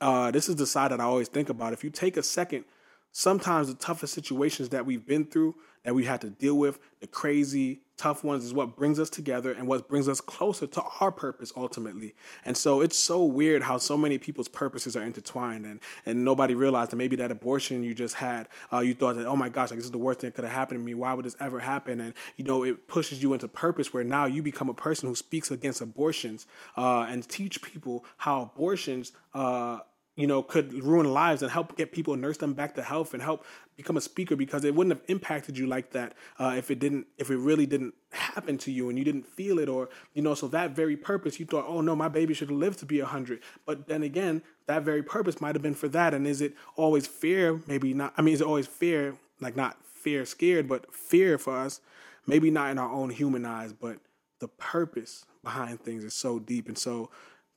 uh, 0.00 0.30
this 0.30 0.48
is 0.48 0.56
the 0.56 0.66
side 0.66 0.90
that 0.90 1.00
i 1.00 1.04
always 1.04 1.28
think 1.28 1.48
about. 1.48 1.72
If 1.72 1.84
you 1.84 1.90
take 1.90 2.16
a 2.16 2.22
second 2.22 2.64
sometimes 3.12 3.68
the 3.68 3.74
toughest 3.74 4.14
situations 4.14 4.68
that 4.70 4.86
we've 4.86 5.06
been 5.06 5.24
through, 5.24 5.54
that 5.84 5.94
we 5.94 6.04
had 6.04 6.20
to 6.20 6.30
deal 6.30 6.56
with, 6.56 6.78
the 7.00 7.06
crazy, 7.06 7.80
tough 8.00 8.24
ones, 8.24 8.44
is 8.44 8.54
what 8.54 8.76
brings 8.76 8.98
us 8.98 9.10
together 9.10 9.52
and 9.52 9.68
what 9.68 9.86
brings 9.86 10.08
us 10.08 10.22
closer 10.22 10.66
to 10.66 10.82
our 11.00 11.12
purpose 11.12 11.52
ultimately. 11.54 12.14
And 12.46 12.56
so 12.56 12.80
it's 12.80 12.98
so 12.98 13.22
weird 13.22 13.62
how 13.62 13.76
so 13.76 13.94
many 13.98 14.16
people's 14.16 14.48
purposes 14.48 14.96
are 14.96 15.02
intertwined, 15.02 15.66
and 15.66 15.80
and 16.06 16.24
nobody 16.24 16.54
realized 16.54 16.92
that 16.92 16.96
maybe 16.96 17.16
that 17.16 17.30
abortion 17.30 17.84
you 17.84 17.94
just 17.94 18.14
had, 18.14 18.48
uh, 18.72 18.78
you 18.78 18.94
thought 18.94 19.16
that 19.16 19.26
oh 19.26 19.36
my 19.36 19.50
gosh, 19.50 19.70
like 19.70 19.78
this 19.78 19.84
is 19.84 19.90
the 19.90 19.98
worst 19.98 20.20
thing 20.20 20.28
that 20.28 20.34
could 20.34 20.44
have 20.44 20.54
happened 20.54 20.80
to 20.80 20.84
me. 20.84 20.94
Why 20.94 21.12
would 21.12 21.26
this 21.26 21.36
ever 21.40 21.60
happen? 21.60 22.00
And 22.00 22.14
you 22.36 22.44
know 22.44 22.62
it 22.64 22.88
pushes 22.88 23.22
you 23.22 23.34
into 23.34 23.48
purpose 23.48 23.92
where 23.92 24.02
now 24.02 24.24
you 24.24 24.42
become 24.42 24.70
a 24.70 24.74
person 24.74 25.06
who 25.06 25.14
speaks 25.14 25.50
against 25.50 25.82
abortions 25.82 26.46
uh, 26.78 27.02
and 27.02 27.28
teach 27.28 27.60
people 27.60 28.06
how 28.16 28.42
abortions. 28.42 29.12
Uh, 29.34 29.80
you 30.20 30.26
know, 30.26 30.42
could 30.42 30.72
ruin 30.84 31.12
lives 31.12 31.42
and 31.42 31.50
help 31.50 31.76
get 31.76 31.92
people 31.92 32.14
nurse 32.14 32.36
them 32.36 32.52
back 32.52 32.74
to 32.74 32.82
health 32.82 33.14
and 33.14 33.22
help 33.22 33.44
become 33.76 33.96
a 33.96 34.00
speaker 34.00 34.36
because 34.36 34.64
it 34.64 34.74
wouldn't 34.74 34.94
have 34.94 35.02
impacted 35.08 35.56
you 35.56 35.66
like 35.66 35.92
that 35.92 36.12
uh, 36.38 36.54
if 36.56 36.70
it 36.70 36.78
didn't, 36.78 37.06
if 37.16 37.30
it 37.30 37.38
really 37.38 37.64
didn't 37.64 37.94
happen 38.12 38.58
to 38.58 38.70
you 38.70 38.90
and 38.90 38.98
you 38.98 39.04
didn't 39.04 39.26
feel 39.26 39.58
it 39.58 39.68
or, 39.68 39.88
you 40.12 40.20
know, 40.20 40.34
so 40.34 40.46
that 40.48 40.72
very 40.72 40.96
purpose, 40.96 41.40
you 41.40 41.46
thought, 41.46 41.64
oh 41.66 41.80
no, 41.80 41.96
my 41.96 42.08
baby 42.08 42.34
should 42.34 42.50
lived 42.50 42.78
to 42.78 42.86
be 42.86 43.00
a 43.00 43.06
hundred. 43.06 43.40
But 43.64 43.88
then 43.88 44.02
again, 44.02 44.42
that 44.66 44.82
very 44.82 45.02
purpose 45.02 45.40
might 45.40 45.54
have 45.54 45.62
been 45.62 45.74
for 45.74 45.88
that. 45.88 46.12
And 46.12 46.26
is 46.26 46.42
it 46.42 46.54
always 46.76 47.06
fear? 47.06 47.62
Maybe 47.66 47.94
not. 47.94 48.12
I 48.16 48.22
mean, 48.22 48.34
is 48.34 48.42
it 48.42 48.46
always 48.46 48.66
fear? 48.66 49.16
Like 49.40 49.56
not 49.56 49.78
fear, 49.86 50.26
scared, 50.26 50.68
but 50.68 50.94
fear 50.94 51.38
for 51.38 51.56
us. 51.56 51.80
Maybe 52.26 52.50
not 52.50 52.70
in 52.70 52.78
our 52.78 52.90
own 52.92 53.08
human 53.08 53.46
eyes, 53.46 53.72
but 53.72 53.98
the 54.40 54.48
purpose 54.48 55.24
behind 55.42 55.80
things 55.80 56.04
is 56.04 56.14
so 56.14 56.38
deep 56.38 56.68
and 56.68 56.76
so 56.76 57.10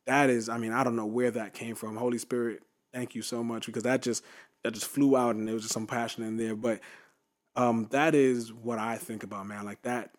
that 0.06 0.30
is, 0.30 0.50
I 0.50 0.58
mean, 0.58 0.74
I 0.74 0.84
don't 0.84 0.96
know 0.96 1.06
where 1.06 1.32
that 1.32 1.54
came 1.54 1.76
from. 1.76 1.96
Holy 1.96 2.18
Spirit, 2.18 2.64
thank 2.94 3.16
you 3.16 3.22
so 3.22 3.44
much 3.44 3.66
because 3.66 3.84
that 3.84 4.02
just 4.02 4.24
that 4.64 4.74
just 4.74 4.88
flew 4.88 5.18
out 5.18 5.36
and 5.36 5.48
there 5.48 5.54
was 5.54 5.64
just 5.64 5.74
some 5.74 5.88
passion 5.88 6.24
in 6.24 6.38
there. 6.38 6.56
But 6.56 6.80
um, 7.56 7.88
that 7.92 8.16
is 8.16 8.52
what 8.52 8.80
I 8.80 8.98
think 8.98 9.24
about, 9.24 9.46
man. 9.46 9.66
Like 9.66 9.82
that 9.84 10.12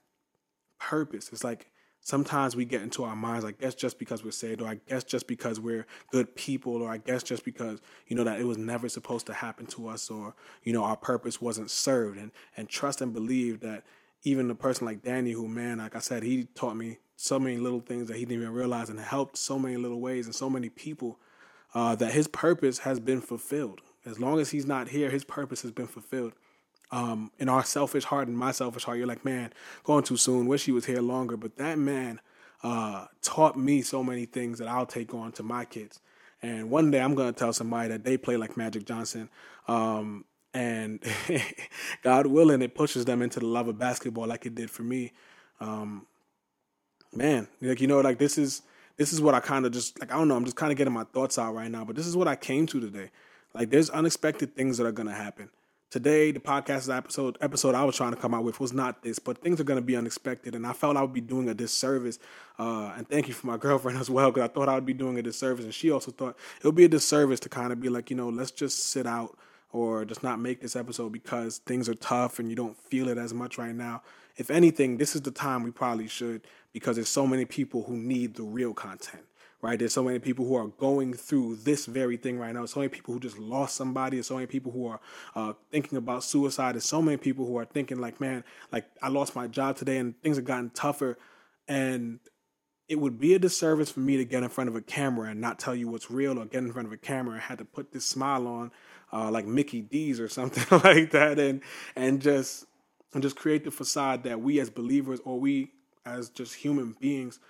purpose. 0.79 1.31
It's 1.33 1.45
like 1.45 1.71
sometimes 2.01 2.55
we 2.55 2.65
get 2.65 2.83
into 2.83 3.05
our 3.05 3.17
minds, 3.17 3.45
I 3.45 3.53
guess 3.53 3.75
just 3.75 3.99
because 3.99 4.23
we're 4.23 4.31
saved, 4.31 4.61
or 4.61 4.69
I 4.69 4.79
guess 4.87 5.05
just 5.05 5.27
because 5.27 5.59
we're 5.59 5.87
good 6.13 6.35
people, 6.37 6.83
or 6.83 6.91
I 6.91 6.99
guess 6.99 7.23
just 7.23 7.45
because, 7.45 7.81
you 8.07 8.17
know, 8.17 8.25
that 8.25 8.41
it 8.41 8.45
was 8.45 8.59
never 8.59 8.89
supposed 8.89 9.27
to 9.27 9.33
happen 9.33 9.67
to 9.67 9.89
us, 9.89 10.11
or, 10.11 10.35
you 10.63 10.73
know, 10.73 10.85
our 10.85 10.97
purpose 10.97 11.41
wasn't 11.41 11.71
served. 11.71 12.19
And 12.19 12.31
and 12.57 12.69
trust 12.69 13.01
and 13.01 13.13
believe 13.13 13.61
that 13.61 13.85
even 14.23 14.51
a 14.51 14.55
person 14.55 14.87
like 14.87 15.03
Danny, 15.03 15.33
who 15.33 15.49
man, 15.49 15.79
like 15.79 15.97
I 15.97 16.01
said, 16.01 16.23
he 16.23 16.45
taught 16.55 16.77
me 16.77 16.99
so 17.17 17.39
many 17.39 17.57
little 17.57 17.81
things 17.81 18.09
that 18.09 18.17
he 18.17 18.25
didn't 18.25 18.43
even 18.43 18.55
realize 18.55 18.89
and 18.89 18.99
helped 18.99 19.39
so 19.39 19.59
many 19.59 19.77
little 19.77 20.01
ways 20.01 20.27
and 20.27 20.35
so 20.35 20.51
many 20.51 20.69
people 20.69 21.19
uh, 21.75 21.95
that 21.97 22.13
his 22.13 22.29
purpose 22.29 22.79
has 22.79 23.01
been 23.01 23.21
fulfilled. 23.21 23.81
As 24.05 24.21
long 24.21 24.39
as 24.41 24.51
he's 24.51 24.67
not 24.67 24.89
here, 24.89 25.11
his 25.11 25.25
purpose 25.25 25.63
has 25.63 25.71
been 25.71 25.87
fulfilled. 25.87 26.33
Um, 26.91 27.33
in 27.39 27.49
our 27.49 27.65
selfish 27.65 28.05
heart 28.05 28.29
and 28.29 28.37
my 28.37 28.53
selfish 28.53 28.85
heart, 28.85 28.99
you're 28.99 29.07
like, 29.07 29.25
man, 29.25 29.53
going 29.83 30.05
too 30.05 30.17
soon. 30.17 30.47
Wish 30.47 30.65
he 30.65 30.73
was 30.73 30.85
here 30.85 31.01
longer. 31.01 31.37
But 31.37 31.57
that 31.57 31.79
man 31.79 32.21
uh, 32.63 33.07
taught 33.23 33.57
me 33.57 33.83
so 33.83 34.03
many 34.05 34.27
things 34.27 34.59
that 34.59 34.69
I'll 34.69 34.87
take 34.87 35.15
on 35.15 35.33
to 35.33 35.43
my 35.43 35.65
kids. 35.65 36.01
And 36.43 36.71
one 36.71 36.91
day 36.91 37.01
I'm 37.01 37.15
going 37.15 37.33
to 37.33 37.39
tell 37.39 37.53
somebody 37.53 37.89
that 37.89 38.05
they 38.05 38.17
play 38.17 38.37
like 38.37 38.57
Magic 38.57 38.85
Johnson. 38.85 39.31
Um, 39.67 40.27
and 40.53 41.03
God 42.03 42.27
willing, 42.27 42.63
it 42.63 42.75
pushes 42.75 43.07
them 43.07 43.23
into 43.23 43.41
the 43.41 43.47
love 43.47 43.67
of 43.67 43.79
basketball 43.79 44.27
like 44.27 44.47
it 44.47 44.55
did 44.55 44.71
for 44.71 44.83
me. 44.83 45.13
Um, 45.59 46.07
man, 47.17 47.49
like 47.61 47.81
you 47.81 47.87
know, 47.87 48.01
like 48.01 48.19
this 48.19 48.39
is 48.39 48.63
this 48.97 49.13
is 49.13 49.21
what 49.21 49.35
I 49.35 49.41
kind 49.41 49.67
of 49.67 49.73
just 49.73 49.99
like 50.01 50.13
I 50.13 50.17
don't 50.17 50.29
know. 50.29 50.37
I'm 50.37 50.45
just 50.45 50.57
kind 50.57 50.73
of 50.73 50.79
getting 50.79 50.93
my 50.93 51.05
thoughts 51.05 51.39
out 51.39 51.55
right 51.55 51.71
now, 51.71 51.85
but 51.85 51.97
this 51.97 52.07
is 52.07 52.17
what 52.17 52.29
I 52.29 52.37
came 52.37 52.67
to 52.67 52.81
today. 52.81 53.11
Like 53.55 53.71
there's 53.71 53.91
unexpected 53.91 54.57
things 54.57 54.79
that 54.79 54.87
are 54.87 54.93
gonna 54.93 55.15
happen. 55.15 55.51
Today, 55.91 56.33
the 56.33 56.41
podcast 56.41 56.95
episode 56.95 57.39
episode 57.41 57.75
I 57.77 57.85
was 57.85 57.97
trying 57.97 58.13
to 58.13 58.21
come 58.21 58.35
out 58.35 58.43
with 58.43 58.59
was 58.59 58.73
not 58.73 59.03
this, 59.03 59.19
but 59.19 59.39
things 59.39 59.61
are 59.61 59.65
gonna 59.65 59.81
be 59.81 59.97
unexpected, 59.97 60.55
and 60.55 60.67
I 60.67 60.73
felt 60.73 60.97
I 60.97 61.03
would 61.03 61.13
be 61.13 61.21
doing 61.21 61.49
a 61.49 61.55
disservice. 61.55 62.19
Uh, 62.59 62.93
and 62.97 63.09
thank 63.09 63.29
you 63.29 63.35
for 63.35 63.47
my 63.47 63.57
girlfriend 63.59 63.99
as 63.99 64.11
well, 64.11 64.31
because 64.31 64.49
I 64.49 64.53
thought 64.53 64.69
I 64.69 64.75
would 64.75 64.87
be 64.87 64.95
doing 64.95 65.19
a 65.19 65.23
disservice, 65.23 65.65
and 65.65 65.75
she 65.75 65.91
also 65.91 66.11
thought 66.11 66.37
it 66.59 66.65
would 66.65 66.75
be 66.75 66.85
a 66.85 66.89
disservice 66.89 67.39
to 67.41 67.49
kind 67.49 67.73
of 67.73 67.81
be 67.81 67.89
like, 67.89 68.11
you 68.11 68.17
know, 68.17 68.29
let's 68.29 68.51
just 68.51 68.87
sit 68.87 69.07
out 69.07 69.39
or 69.75 70.05
just 70.05 70.23
not 70.23 70.39
make 70.39 70.61
this 70.61 70.77
episode 70.77 71.13
because 71.13 71.59
things 71.59 71.89
are 71.89 71.95
tough 71.97 72.39
and 72.39 72.49
you 72.49 72.55
don't 72.55 72.77
feel 72.77 73.09
it 73.09 73.19
as 73.19 73.35
much 73.35 73.59
right 73.59 73.75
now. 73.75 74.03
If 74.37 74.49
anything, 74.49 74.99
this 74.99 75.17
is 75.17 75.23
the 75.23 75.33
time 75.33 75.65
we 75.65 75.73
probably 75.73 76.07
should 76.07 76.47
because 76.75 76.97
there's 76.97 77.09
so 77.09 77.27
many 77.27 77.47
people 77.47 77.85
who 77.85 77.97
need 77.97 78.35
the 78.35 78.43
real 78.43 78.75
content, 78.75 79.23
right? 79.63 79.79
There's 79.79 79.95
so 79.95 80.03
many 80.03 80.19
people 80.19 80.45
who 80.45 80.57
are 80.57 80.67
going 80.67 81.15
through 81.15 81.57
this 81.63 81.87
very 81.87 82.19
thing 82.19 82.39
right 82.39 82.53
now. 82.53 82.67
So 82.67 82.81
many 82.81 82.91
people 82.91 83.15
who 83.15 83.21
just 83.21 83.39
lost 83.39 83.77
somebody. 83.77 84.17
There's 84.19 84.27
so 84.27 84.35
many 84.35 84.49
people 84.49 84.73
who 84.73 84.89
are 84.89 85.01
uh, 85.35 85.55
thinking 85.71 85.97
about 85.97 86.25
suicide. 86.25 86.75
There's 86.75 86.85
so 86.85 87.01
many 87.01 87.17
people 87.17 87.47
who 87.47 87.57
are 87.57 87.65
thinking 87.65 87.99
like, 87.99 88.21
man, 88.21 88.45
like 88.73 88.85
I 89.01 89.09
lost 89.09 89.35
my 89.35 89.47
job 89.47 89.77
today 89.77 89.97
and 89.97 90.21
things 90.21 90.37
have 90.37 90.45
gotten 90.45 90.71
tougher. 90.71 91.17
And 91.69 92.19
it 92.89 92.97
would 92.97 93.19
be 93.19 93.35
a 93.35 93.39
disservice 93.39 93.91
for 93.91 94.01
me 94.01 94.17
to 94.19 94.25
get 94.25 94.43
in 94.43 94.49
front 94.51 94.69
of 94.69 94.77
a 94.77 94.83
camera 94.83 95.31
and 95.31 95.41
not 95.41 95.59
tell 95.59 95.75
you 95.75 95.89
what's 95.89 96.11
real 96.11 96.39
or 96.39 96.45
get 96.45 96.63
in 96.63 96.73
front 96.73 96.87
of 96.87 96.93
a 96.93 96.99
camera 96.99 97.35
and 97.35 97.43
had 97.43 97.59
to 97.59 97.65
put 97.65 97.93
this 97.93 98.05
smile 98.05 98.47
on 98.47 98.71
uh, 99.13 99.31
like 99.31 99.47
Mickey 99.47 99.81
D's 99.81 100.21
or 100.21 100.29
something 100.29 100.81
like 100.85 101.13
that, 101.13 101.39
and 101.39 101.63
and 101.97 102.21
just 102.21 102.67
and 103.15 103.23
just 103.23 103.37
create 103.37 103.65
the 103.65 103.71
facade 103.71 104.25
that 104.25 104.41
we 104.41 104.59
as 104.59 104.69
believers 104.69 105.21
or 105.25 105.39
we 105.39 105.71
as 106.07 106.31
just 106.31 106.55
human 106.55 106.95
beings 107.01 107.41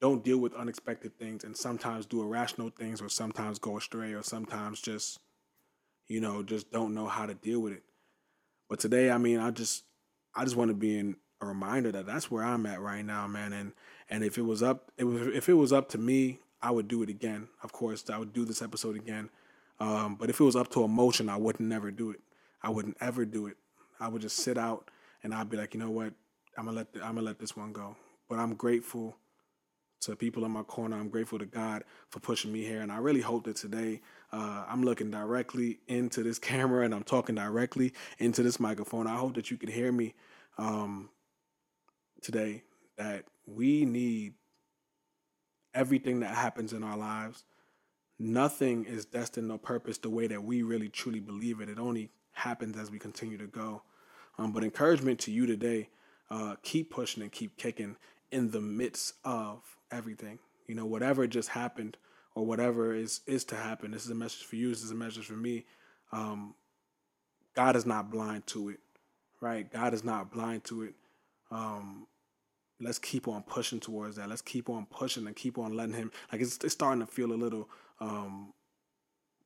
don't 0.00 0.24
deal 0.24 0.38
with 0.38 0.54
unexpected 0.54 1.18
things 1.18 1.42
and 1.44 1.56
sometimes 1.56 2.06
do 2.06 2.22
irrational 2.22 2.70
things 2.70 3.00
or 3.00 3.08
sometimes 3.08 3.58
go 3.58 3.78
astray 3.78 4.12
or 4.12 4.22
sometimes 4.22 4.80
just 4.80 5.18
you 6.06 6.20
know 6.20 6.42
just 6.42 6.70
don't 6.70 6.94
know 6.94 7.06
how 7.06 7.26
to 7.26 7.34
deal 7.34 7.60
with 7.60 7.72
it. 7.72 7.82
But 8.68 8.80
today 8.80 9.10
i 9.10 9.18
mean 9.18 9.38
i 9.38 9.50
just 9.50 9.84
i 10.34 10.44
just 10.44 10.56
want 10.56 10.70
to 10.70 10.74
be 10.74 10.98
in 10.98 11.16
a 11.40 11.46
reminder 11.46 11.92
that 11.92 12.06
that's 12.06 12.30
where 12.30 12.44
i'm 12.44 12.66
at 12.66 12.80
right 12.80 13.04
now 13.04 13.26
man. 13.26 13.52
And 13.52 13.72
and 14.10 14.22
if 14.22 14.38
it 14.38 14.42
was 14.42 14.62
up 14.62 14.92
it 14.96 15.04
was 15.04 15.26
if 15.28 15.48
it 15.48 15.54
was 15.54 15.72
up 15.72 15.88
to 15.90 15.98
me 15.98 16.40
i 16.62 16.70
would 16.70 16.88
do 16.88 17.02
it 17.02 17.08
again. 17.08 17.48
Of 17.62 17.72
course 17.72 18.08
i 18.10 18.18
would 18.18 18.32
do 18.32 18.44
this 18.44 18.62
episode 18.62 18.96
again. 18.96 19.30
Um, 19.78 20.16
but 20.18 20.30
if 20.30 20.40
it 20.40 20.44
was 20.44 20.56
up 20.56 20.70
to 20.70 20.84
emotion, 20.84 21.28
I 21.28 21.36
wouldn't 21.36 21.68
never 21.68 21.90
do 21.90 22.10
it. 22.10 22.20
I 22.62 22.70
wouldn't 22.70 22.96
ever 23.00 23.24
do 23.24 23.46
it. 23.46 23.56
I 24.00 24.08
would 24.08 24.22
just 24.22 24.38
sit 24.38 24.56
out 24.56 24.90
and 25.22 25.34
I'd 25.34 25.50
be 25.50 25.56
like, 25.56 25.74
you 25.74 25.80
know 25.80 25.90
what, 25.90 26.14
I'm 26.56 26.66
gonna 26.66 26.76
let 26.76 26.92
the, 26.92 27.00
I'm 27.00 27.14
gonna 27.14 27.22
let 27.22 27.38
this 27.38 27.56
one 27.56 27.72
go. 27.72 27.96
But 28.28 28.38
I'm 28.38 28.54
grateful 28.54 29.16
to 30.02 30.16
people 30.16 30.44
in 30.44 30.50
my 30.50 30.62
corner. 30.62 30.96
I'm 30.96 31.08
grateful 31.08 31.38
to 31.38 31.46
God 31.46 31.84
for 32.10 32.20
pushing 32.20 32.52
me 32.52 32.64
here, 32.64 32.80
and 32.80 32.92
I 32.92 32.98
really 32.98 33.20
hope 33.20 33.44
that 33.44 33.56
today 33.56 34.00
uh, 34.32 34.64
I'm 34.68 34.82
looking 34.82 35.10
directly 35.10 35.80
into 35.88 36.22
this 36.22 36.38
camera 36.40 36.84
and 36.84 36.94
I'm 36.94 37.04
talking 37.04 37.34
directly 37.34 37.92
into 38.18 38.42
this 38.42 38.60
microphone. 38.60 39.06
I 39.06 39.16
hope 39.16 39.34
that 39.34 39.50
you 39.50 39.56
can 39.56 39.70
hear 39.70 39.92
me 39.92 40.14
um, 40.58 41.10
today. 42.22 42.62
That 42.98 43.24
we 43.46 43.84
need 43.84 44.34
everything 45.74 46.20
that 46.20 46.34
happens 46.34 46.72
in 46.72 46.82
our 46.82 46.96
lives 46.96 47.44
nothing 48.18 48.84
is 48.84 49.04
destined 49.04 49.50
or 49.50 49.58
purpose 49.58 49.98
the 49.98 50.10
way 50.10 50.26
that 50.26 50.42
we 50.42 50.62
really 50.62 50.88
truly 50.88 51.20
believe 51.20 51.60
it. 51.60 51.68
It 51.68 51.78
only 51.78 52.10
happens 52.32 52.76
as 52.76 52.90
we 52.90 52.98
continue 52.98 53.38
to 53.38 53.46
go. 53.46 53.82
Um, 54.38 54.52
but 54.52 54.64
encouragement 54.64 55.20
to 55.20 55.30
you 55.30 55.46
today, 55.46 55.88
uh, 56.30 56.56
keep 56.62 56.90
pushing 56.90 57.22
and 57.22 57.32
keep 57.32 57.56
kicking 57.56 57.96
in 58.30 58.50
the 58.50 58.60
midst 58.60 59.14
of 59.24 59.62
everything. 59.90 60.38
You 60.66 60.74
know, 60.74 60.86
whatever 60.86 61.26
just 61.26 61.50
happened 61.50 61.96
or 62.34 62.44
whatever 62.44 62.94
is 62.94 63.20
is 63.26 63.44
to 63.46 63.56
happen. 63.56 63.92
This 63.92 64.04
is 64.04 64.10
a 64.10 64.16
message 64.16 64.44
for 64.44 64.56
you. 64.56 64.70
This 64.70 64.82
is 64.82 64.90
a 64.90 64.96
message 64.96 65.26
for 65.26 65.34
me. 65.34 65.64
Um, 66.12 66.54
God 67.54 67.76
is 67.76 67.86
not 67.86 68.10
blind 68.10 68.46
to 68.48 68.68
it, 68.68 68.80
right? 69.40 69.70
God 69.72 69.94
is 69.94 70.04
not 70.04 70.30
blind 70.30 70.64
to 70.64 70.82
it. 70.82 70.94
Um, 71.50 72.06
let's 72.80 72.98
keep 72.98 73.28
on 73.28 73.42
pushing 73.42 73.80
towards 73.80 74.16
that. 74.16 74.28
Let's 74.28 74.42
keep 74.42 74.68
on 74.68 74.86
pushing 74.86 75.26
and 75.26 75.34
keep 75.34 75.58
on 75.58 75.74
letting 75.74 75.94
Him. 75.94 76.12
Like 76.30 76.42
it's, 76.42 76.58
it's 76.62 76.74
starting 76.74 77.00
to 77.00 77.10
feel 77.10 77.32
a 77.32 77.34
little 77.34 77.68
um, 78.00 78.52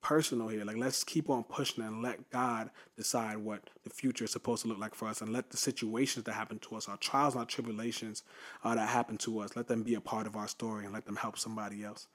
personal 0.03 0.49
here. 0.49 0.65
Like 0.65 0.77
let's 0.77 1.05
keep 1.05 1.29
on 1.31 1.45
pushing 1.45 1.85
and 1.85 2.03
let 2.03 2.31
God 2.31 2.71
decide 2.97 3.39
what 3.39 3.71
the 3.85 3.91
future 3.91 4.25
is 4.25 4.33
supposed 4.33 4.63
to 4.63 4.69
look 4.69 4.79
like 4.79 4.95
for 4.95 5.09
us, 5.09 5.21
and 5.21 5.33
let 5.33 5.51
the 5.51 5.57
situations 5.57 6.25
that 6.25 6.33
happen 6.33 6.59
to 6.61 6.77
us, 6.77 6.89
our 6.89 6.97
trials 6.97 7.35
and 7.35 7.41
our 7.41 7.47
tribulations 7.47 8.23
uh, 8.65 8.75
that 8.75 8.89
happen 8.89 9.17
to 9.19 9.41
us, 9.41 9.57
let 9.57 9.69
them 9.69 9.83
be 9.83 9.95
a 9.95 10.01
part 10.01 10.27
of 10.27 10.37
our 10.37 10.49
story 10.49 10.85
and 10.85 10.95
let 10.95 11.07
them 11.07 11.17
help 11.17 11.39
somebody 11.39 11.85
else. 11.85 12.07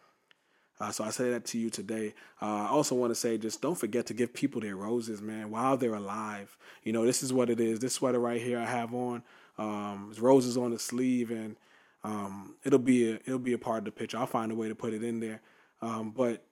Uh, 0.80 0.92
so 0.92 1.06
I 1.06 1.10
say 1.10 1.30
that 1.30 1.46
to 1.46 1.58
you 1.58 1.70
today. 1.70 2.13
Uh, 2.42 2.63
I 2.63 2.68
also 2.68 2.96
want 2.96 3.12
to 3.12 3.15
say, 3.15 3.38
just 3.38 3.62
don't 3.62 3.77
forget 3.77 4.06
to 4.08 4.13
give 4.13 4.34
people 4.34 4.60
their 4.60 4.75
roses, 4.75 5.22
man, 5.22 5.50
while 5.50 5.77
they're 5.77 5.94
alive. 5.94 6.58
You 6.84 6.92
know, 6.92 7.06
this 7.06 7.24
is 7.24 7.32
what 7.32 7.50
it 7.50 7.62
is. 7.62 7.80
This 7.80 7.94
sweater 7.94 8.20
right 8.20 8.42
here 8.42 8.60
I 8.60 8.65
have 8.65 8.94
on, 8.94 9.24
um, 9.58 10.13
roses 10.20 10.58
on 10.58 10.72
the 10.72 10.80
sleeve, 10.80 11.32
and 11.32 11.56
um, 12.04 12.56
it'll 12.65 12.77
be 12.77 13.10
a, 13.10 13.15
it'll 13.25 13.39
be 13.39 13.54
a 13.54 13.58
part 13.58 13.80
of 13.80 13.86
the 13.86 13.92
picture. 13.92 14.18
I'll 14.18 14.27
find 14.27 14.51
a 14.51 14.56
way 14.56 14.68
to 14.68 14.75
put 14.75 14.94
it 14.94 15.01
in 15.01 15.22
there. 15.22 15.42
Um, 15.82 16.12
but 16.12 16.45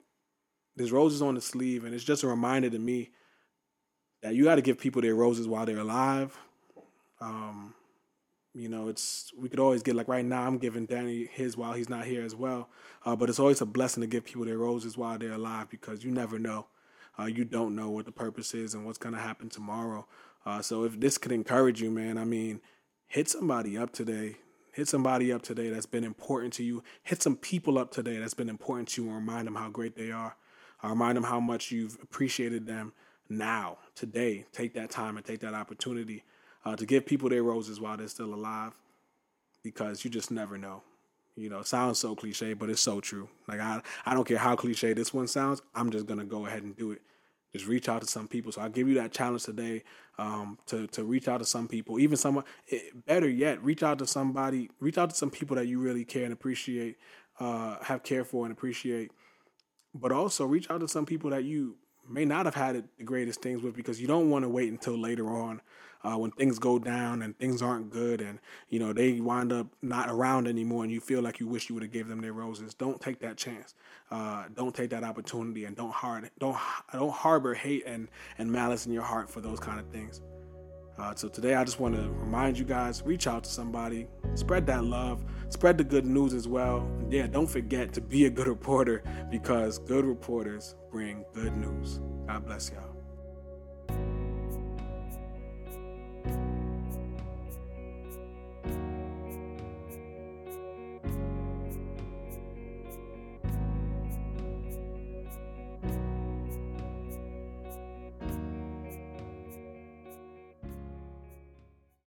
there's 0.76 0.92
roses 0.92 1.22
on 1.22 1.34
the 1.34 1.40
sleeve, 1.40 1.84
and 1.84 1.94
it's 1.94 2.04
just 2.04 2.22
a 2.22 2.28
reminder 2.28 2.70
to 2.70 2.78
me 2.78 3.10
that 4.22 4.34
you 4.34 4.44
got 4.44 4.56
to 4.56 4.62
give 4.62 4.78
people 4.78 5.02
their 5.02 5.14
roses 5.14 5.46
while 5.46 5.66
they're 5.66 5.78
alive. 5.78 6.36
Um, 7.20 7.74
you 8.54 8.68
know, 8.68 8.88
it's 8.88 9.32
we 9.36 9.48
could 9.48 9.60
always 9.60 9.82
get 9.82 9.96
like 9.96 10.08
right 10.08 10.24
now. 10.24 10.42
I'm 10.42 10.58
giving 10.58 10.86
Danny 10.86 11.28
his 11.32 11.56
while 11.56 11.72
he's 11.72 11.88
not 11.88 12.04
here 12.04 12.24
as 12.24 12.34
well, 12.34 12.68
uh, 13.04 13.16
but 13.16 13.28
it's 13.28 13.40
always 13.40 13.60
a 13.60 13.66
blessing 13.66 14.00
to 14.02 14.06
give 14.06 14.24
people 14.24 14.44
their 14.44 14.58
roses 14.58 14.96
while 14.96 15.18
they're 15.18 15.32
alive 15.32 15.68
because 15.70 16.04
you 16.04 16.10
never 16.10 16.38
know. 16.38 16.66
Uh, 17.18 17.26
you 17.26 17.44
don't 17.44 17.76
know 17.76 17.90
what 17.90 18.06
the 18.06 18.12
purpose 18.12 18.54
is 18.54 18.74
and 18.74 18.84
what's 18.86 18.98
gonna 18.98 19.20
happen 19.20 19.48
tomorrow. 19.48 20.06
Uh, 20.46 20.62
so 20.62 20.84
if 20.84 20.98
this 21.00 21.18
could 21.18 21.32
encourage 21.32 21.80
you, 21.80 21.90
man, 21.90 22.18
I 22.18 22.24
mean, 22.24 22.60
hit 23.06 23.28
somebody 23.28 23.76
up 23.76 23.92
today. 23.92 24.36
Hit 24.72 24.88
somebody 24.88 25.32
up 25.32 25.42
today 25.42 25.70
that's 25.70 25.86
been 25.86 26.02
important 26.02 26.52
to 26.54 26.64
you. 26.64 26.82
Hit 27.02 27.22
some 27.22 27.36
people 27.36 27.78
up 27.78 27.92
today 27.92 28.18
that's 28.18 28.34
been 28.34 28.48
important 28.48 28.88
to 28.90 29.02
you 29.02 29.08
and 29.08 29.16
remind 29.16 29.46
them 29.46 29.54
how 29.54 29.70
great 29.70 29.96
they 29.96 30.10
are. 30.10 30.36
I 30.84 30.90
remind 30.90 31.16
them 31.16 31.24
how 31.24 31.40
much 31.40 31.72
you've 31.72 31.96
appreciated 32.02 32.66
them 32.66 32.92
now, 33.30 33.78
today. 33.94 34.44
Take 34.52 34.74
that 34.74 34.90
time 34.90 35.16
and 35.16 35.24
take 35.24 35.40
that 35.40 35.54
opportunity 35.54 36.24
uh, 36.62 36.76
to 36.76 36.84
give 36.84 37.06
people 37.06 37.30
their 37.30 37.42
roses 37.42 37.80
while 37.80 37.96
they're 37.96 38.06
still 38.06 38.34
alive 38.34 38.72
because 39.62 40.04
you 40.04 40.10
just 40.10 40.30
never 40.30 40.58
know. 40.58 40.82
You 41.36 41.48
know, 41.48 41.62
sounds 41.62 41.98
so 41.98 42.14
cliche, 42.14 42.52
but 42.52 42.68
it's 42.68 42.82
so 42.82 43.00
true. 43.00 43.30
Like 43.48 43.60
I, 43.60 43.80
I 44.04 44.12
don't 44.12 44.28
care 44.28 44.36
how 44.36 44.56
cliche 44.56 44.92
this 44.92 45.14
one 45.14 45.26
sounds. 45.26 45.62
I'm 45.74 45.90
just 45.90 46.04
gonna 46.04 46.24
go 46.24 46.44
ahead 46.44 46.62
and 46.62 46.76
do 46.76 46.92
it. 46.92 47.00
Just 47.50 47.66
reach 47.66 47.88
out 47.88 48.02
to 48.02 48.06
some 48.06 48.28
people. 48.28 48.52
So 48.52 48.60
I'll 48.60 48.68
give 48.68 48.86
you 48.86 48.94
that 48.96 49.10
challenge 49.10 49.44
today 49.44 49.84
um, 50.18 50.58
to 50.66 50.86
to 50.88 51.02
reach 51.02 51.28
out 51.28 51.38
to 51.38 51.46
some 51.46 51.66
people. 51.66 51.98
Even 51.98 52.18
someone, 52.18 52.44
eh, 52.70 52.80
better 53.06 53.28
yet, 53.28 53.64
reach 53.64 53.82
out 53.82 53.98
to 54.00 54.06
somebody. 54.06 54.70
Reach 54.80 54.98
out 54.98 55.10
to 55.10 55.16
some 55.16 55.30
people 55.30 55.56
that 55.56 55.66
you 55.66 55.80
really 55.80 56.04
care 56.04 56.24
and 56.24 56.32
appreciate, 56.32 56.98
uh, 57.40 57.82
have 57.82 58.02
care 58.02 58.24
for 58.24 58.44
and 58.44 58.52
appreciate 58.52 59.10
but 59.94 60.12
also 60.12 60.44
reach 60.44 60.70
out 60.70 60.80
to 60.80 60.88
some 60.88 61.06
people 61.06 61.30
that 61.30 61.44
you 61.44 61.76
may 62.08 62.24
not 62.24 62.44
have 62.44 62.54
had 62.54 62.84
the 62.98 63.04
greatest 63.04 63.40
things 63.40 63.62
with 63.62 63.74
because 63.74 64.00
you 64.00 64.06
don't 64.06 64.30
want 64.30 64.44
to 64.44 64.48
wait 64.48 64.70
until 64.70 64.98
later 64.98 65.30
on 65.30 65.60
uh, 66.02 66.16
when 66.18 66.30
things 66.32 66.58
go 66.58 66.78
down 66.78 67.22
and 67.22 67.38
things 67.38 67.62
aren't 67.62 67.90
good 67.90 68.20
and 68.20 68.38
you 68.68 68.78
know 68.78 68.92
they 68.92 69.20
wind 69.20 69.52
up 69.52 69.66
not 69.80 70.10
around 70.10 70.46
anymore 70.46 70.84
and 70.84 70.92
you 70.92 71.00
feel 71.00 71.22
like 71.22 71.40
you 71.40 71.48
wish 71.48 71.68
you 71.68 71.74
would 71.74 71.82
have 71.82 71.92
gave 71.92 72.08
them 72.08 72.20
their 72.20 72.32
roses. 72.32 72.74
Don't 72.74 73.00
take 73.00 73.20
that 73.20 73.36
chance. 73.36 73.74
Uh, 74.10 74.44
don't 74.54 74.74
take 74.74 74.90
that 74.90 75.02
opportunity 75.02 75.64
and 75.64 75.74
don't 75.76 75.92
hard 75.92 76.30
don't 76.38 76.56
don't 76.92 77.12
harbor 77.12 77.54
hate 77.54 77.84
and 77.86 78.08
and 78.38 78.50
malice 78.52 78.86
in 78.86 78.92
your 78.92 79.02
heart 79.02 79.30
for 79.30 79.40
those 79.40 79.58
kind 79.58 79.80
of 79.80 79.86
things 79.88 80.20
uh, 80.98 81.14
so 81.14 81.28
today, 81.28 81.54
I 81.54 81.64
just 81.64 81.80
want 81.80 81.96
to 81.96 82.02
remind 82.02 82.58
you 82.58 82.64
guys: 82.64 83.02
reach 83.04 83.26
out 83.26 83.44
to 83.44 83.50
somebody, 83.50 84.06
spread 84.34 84.66
that 84.66 84.84
love, 84.84 85.24
spread 85.48 85.76
the 85.76 85.84
good 85.84 86.06
news 86.06 86.32
as 86.32 86.46
well. 86.46 86.88
Yeah, 87.10 87.26
don't 87.26 87.48
forget 87.48 87.92
to 87.94 88.00
be 88.00 88.26
a 88.26 88.30
good 88.30 88.46
reporter 88.46 89.02
because 89.30 89.78
good 89.78 90.04
reporters 90.04 90.76
bring 90.90 91.24
good 91.34 91.56
news. 91.56 92.00
God 92.26 92.46
bless 92.46 92.70
y'all. 92.70 92.93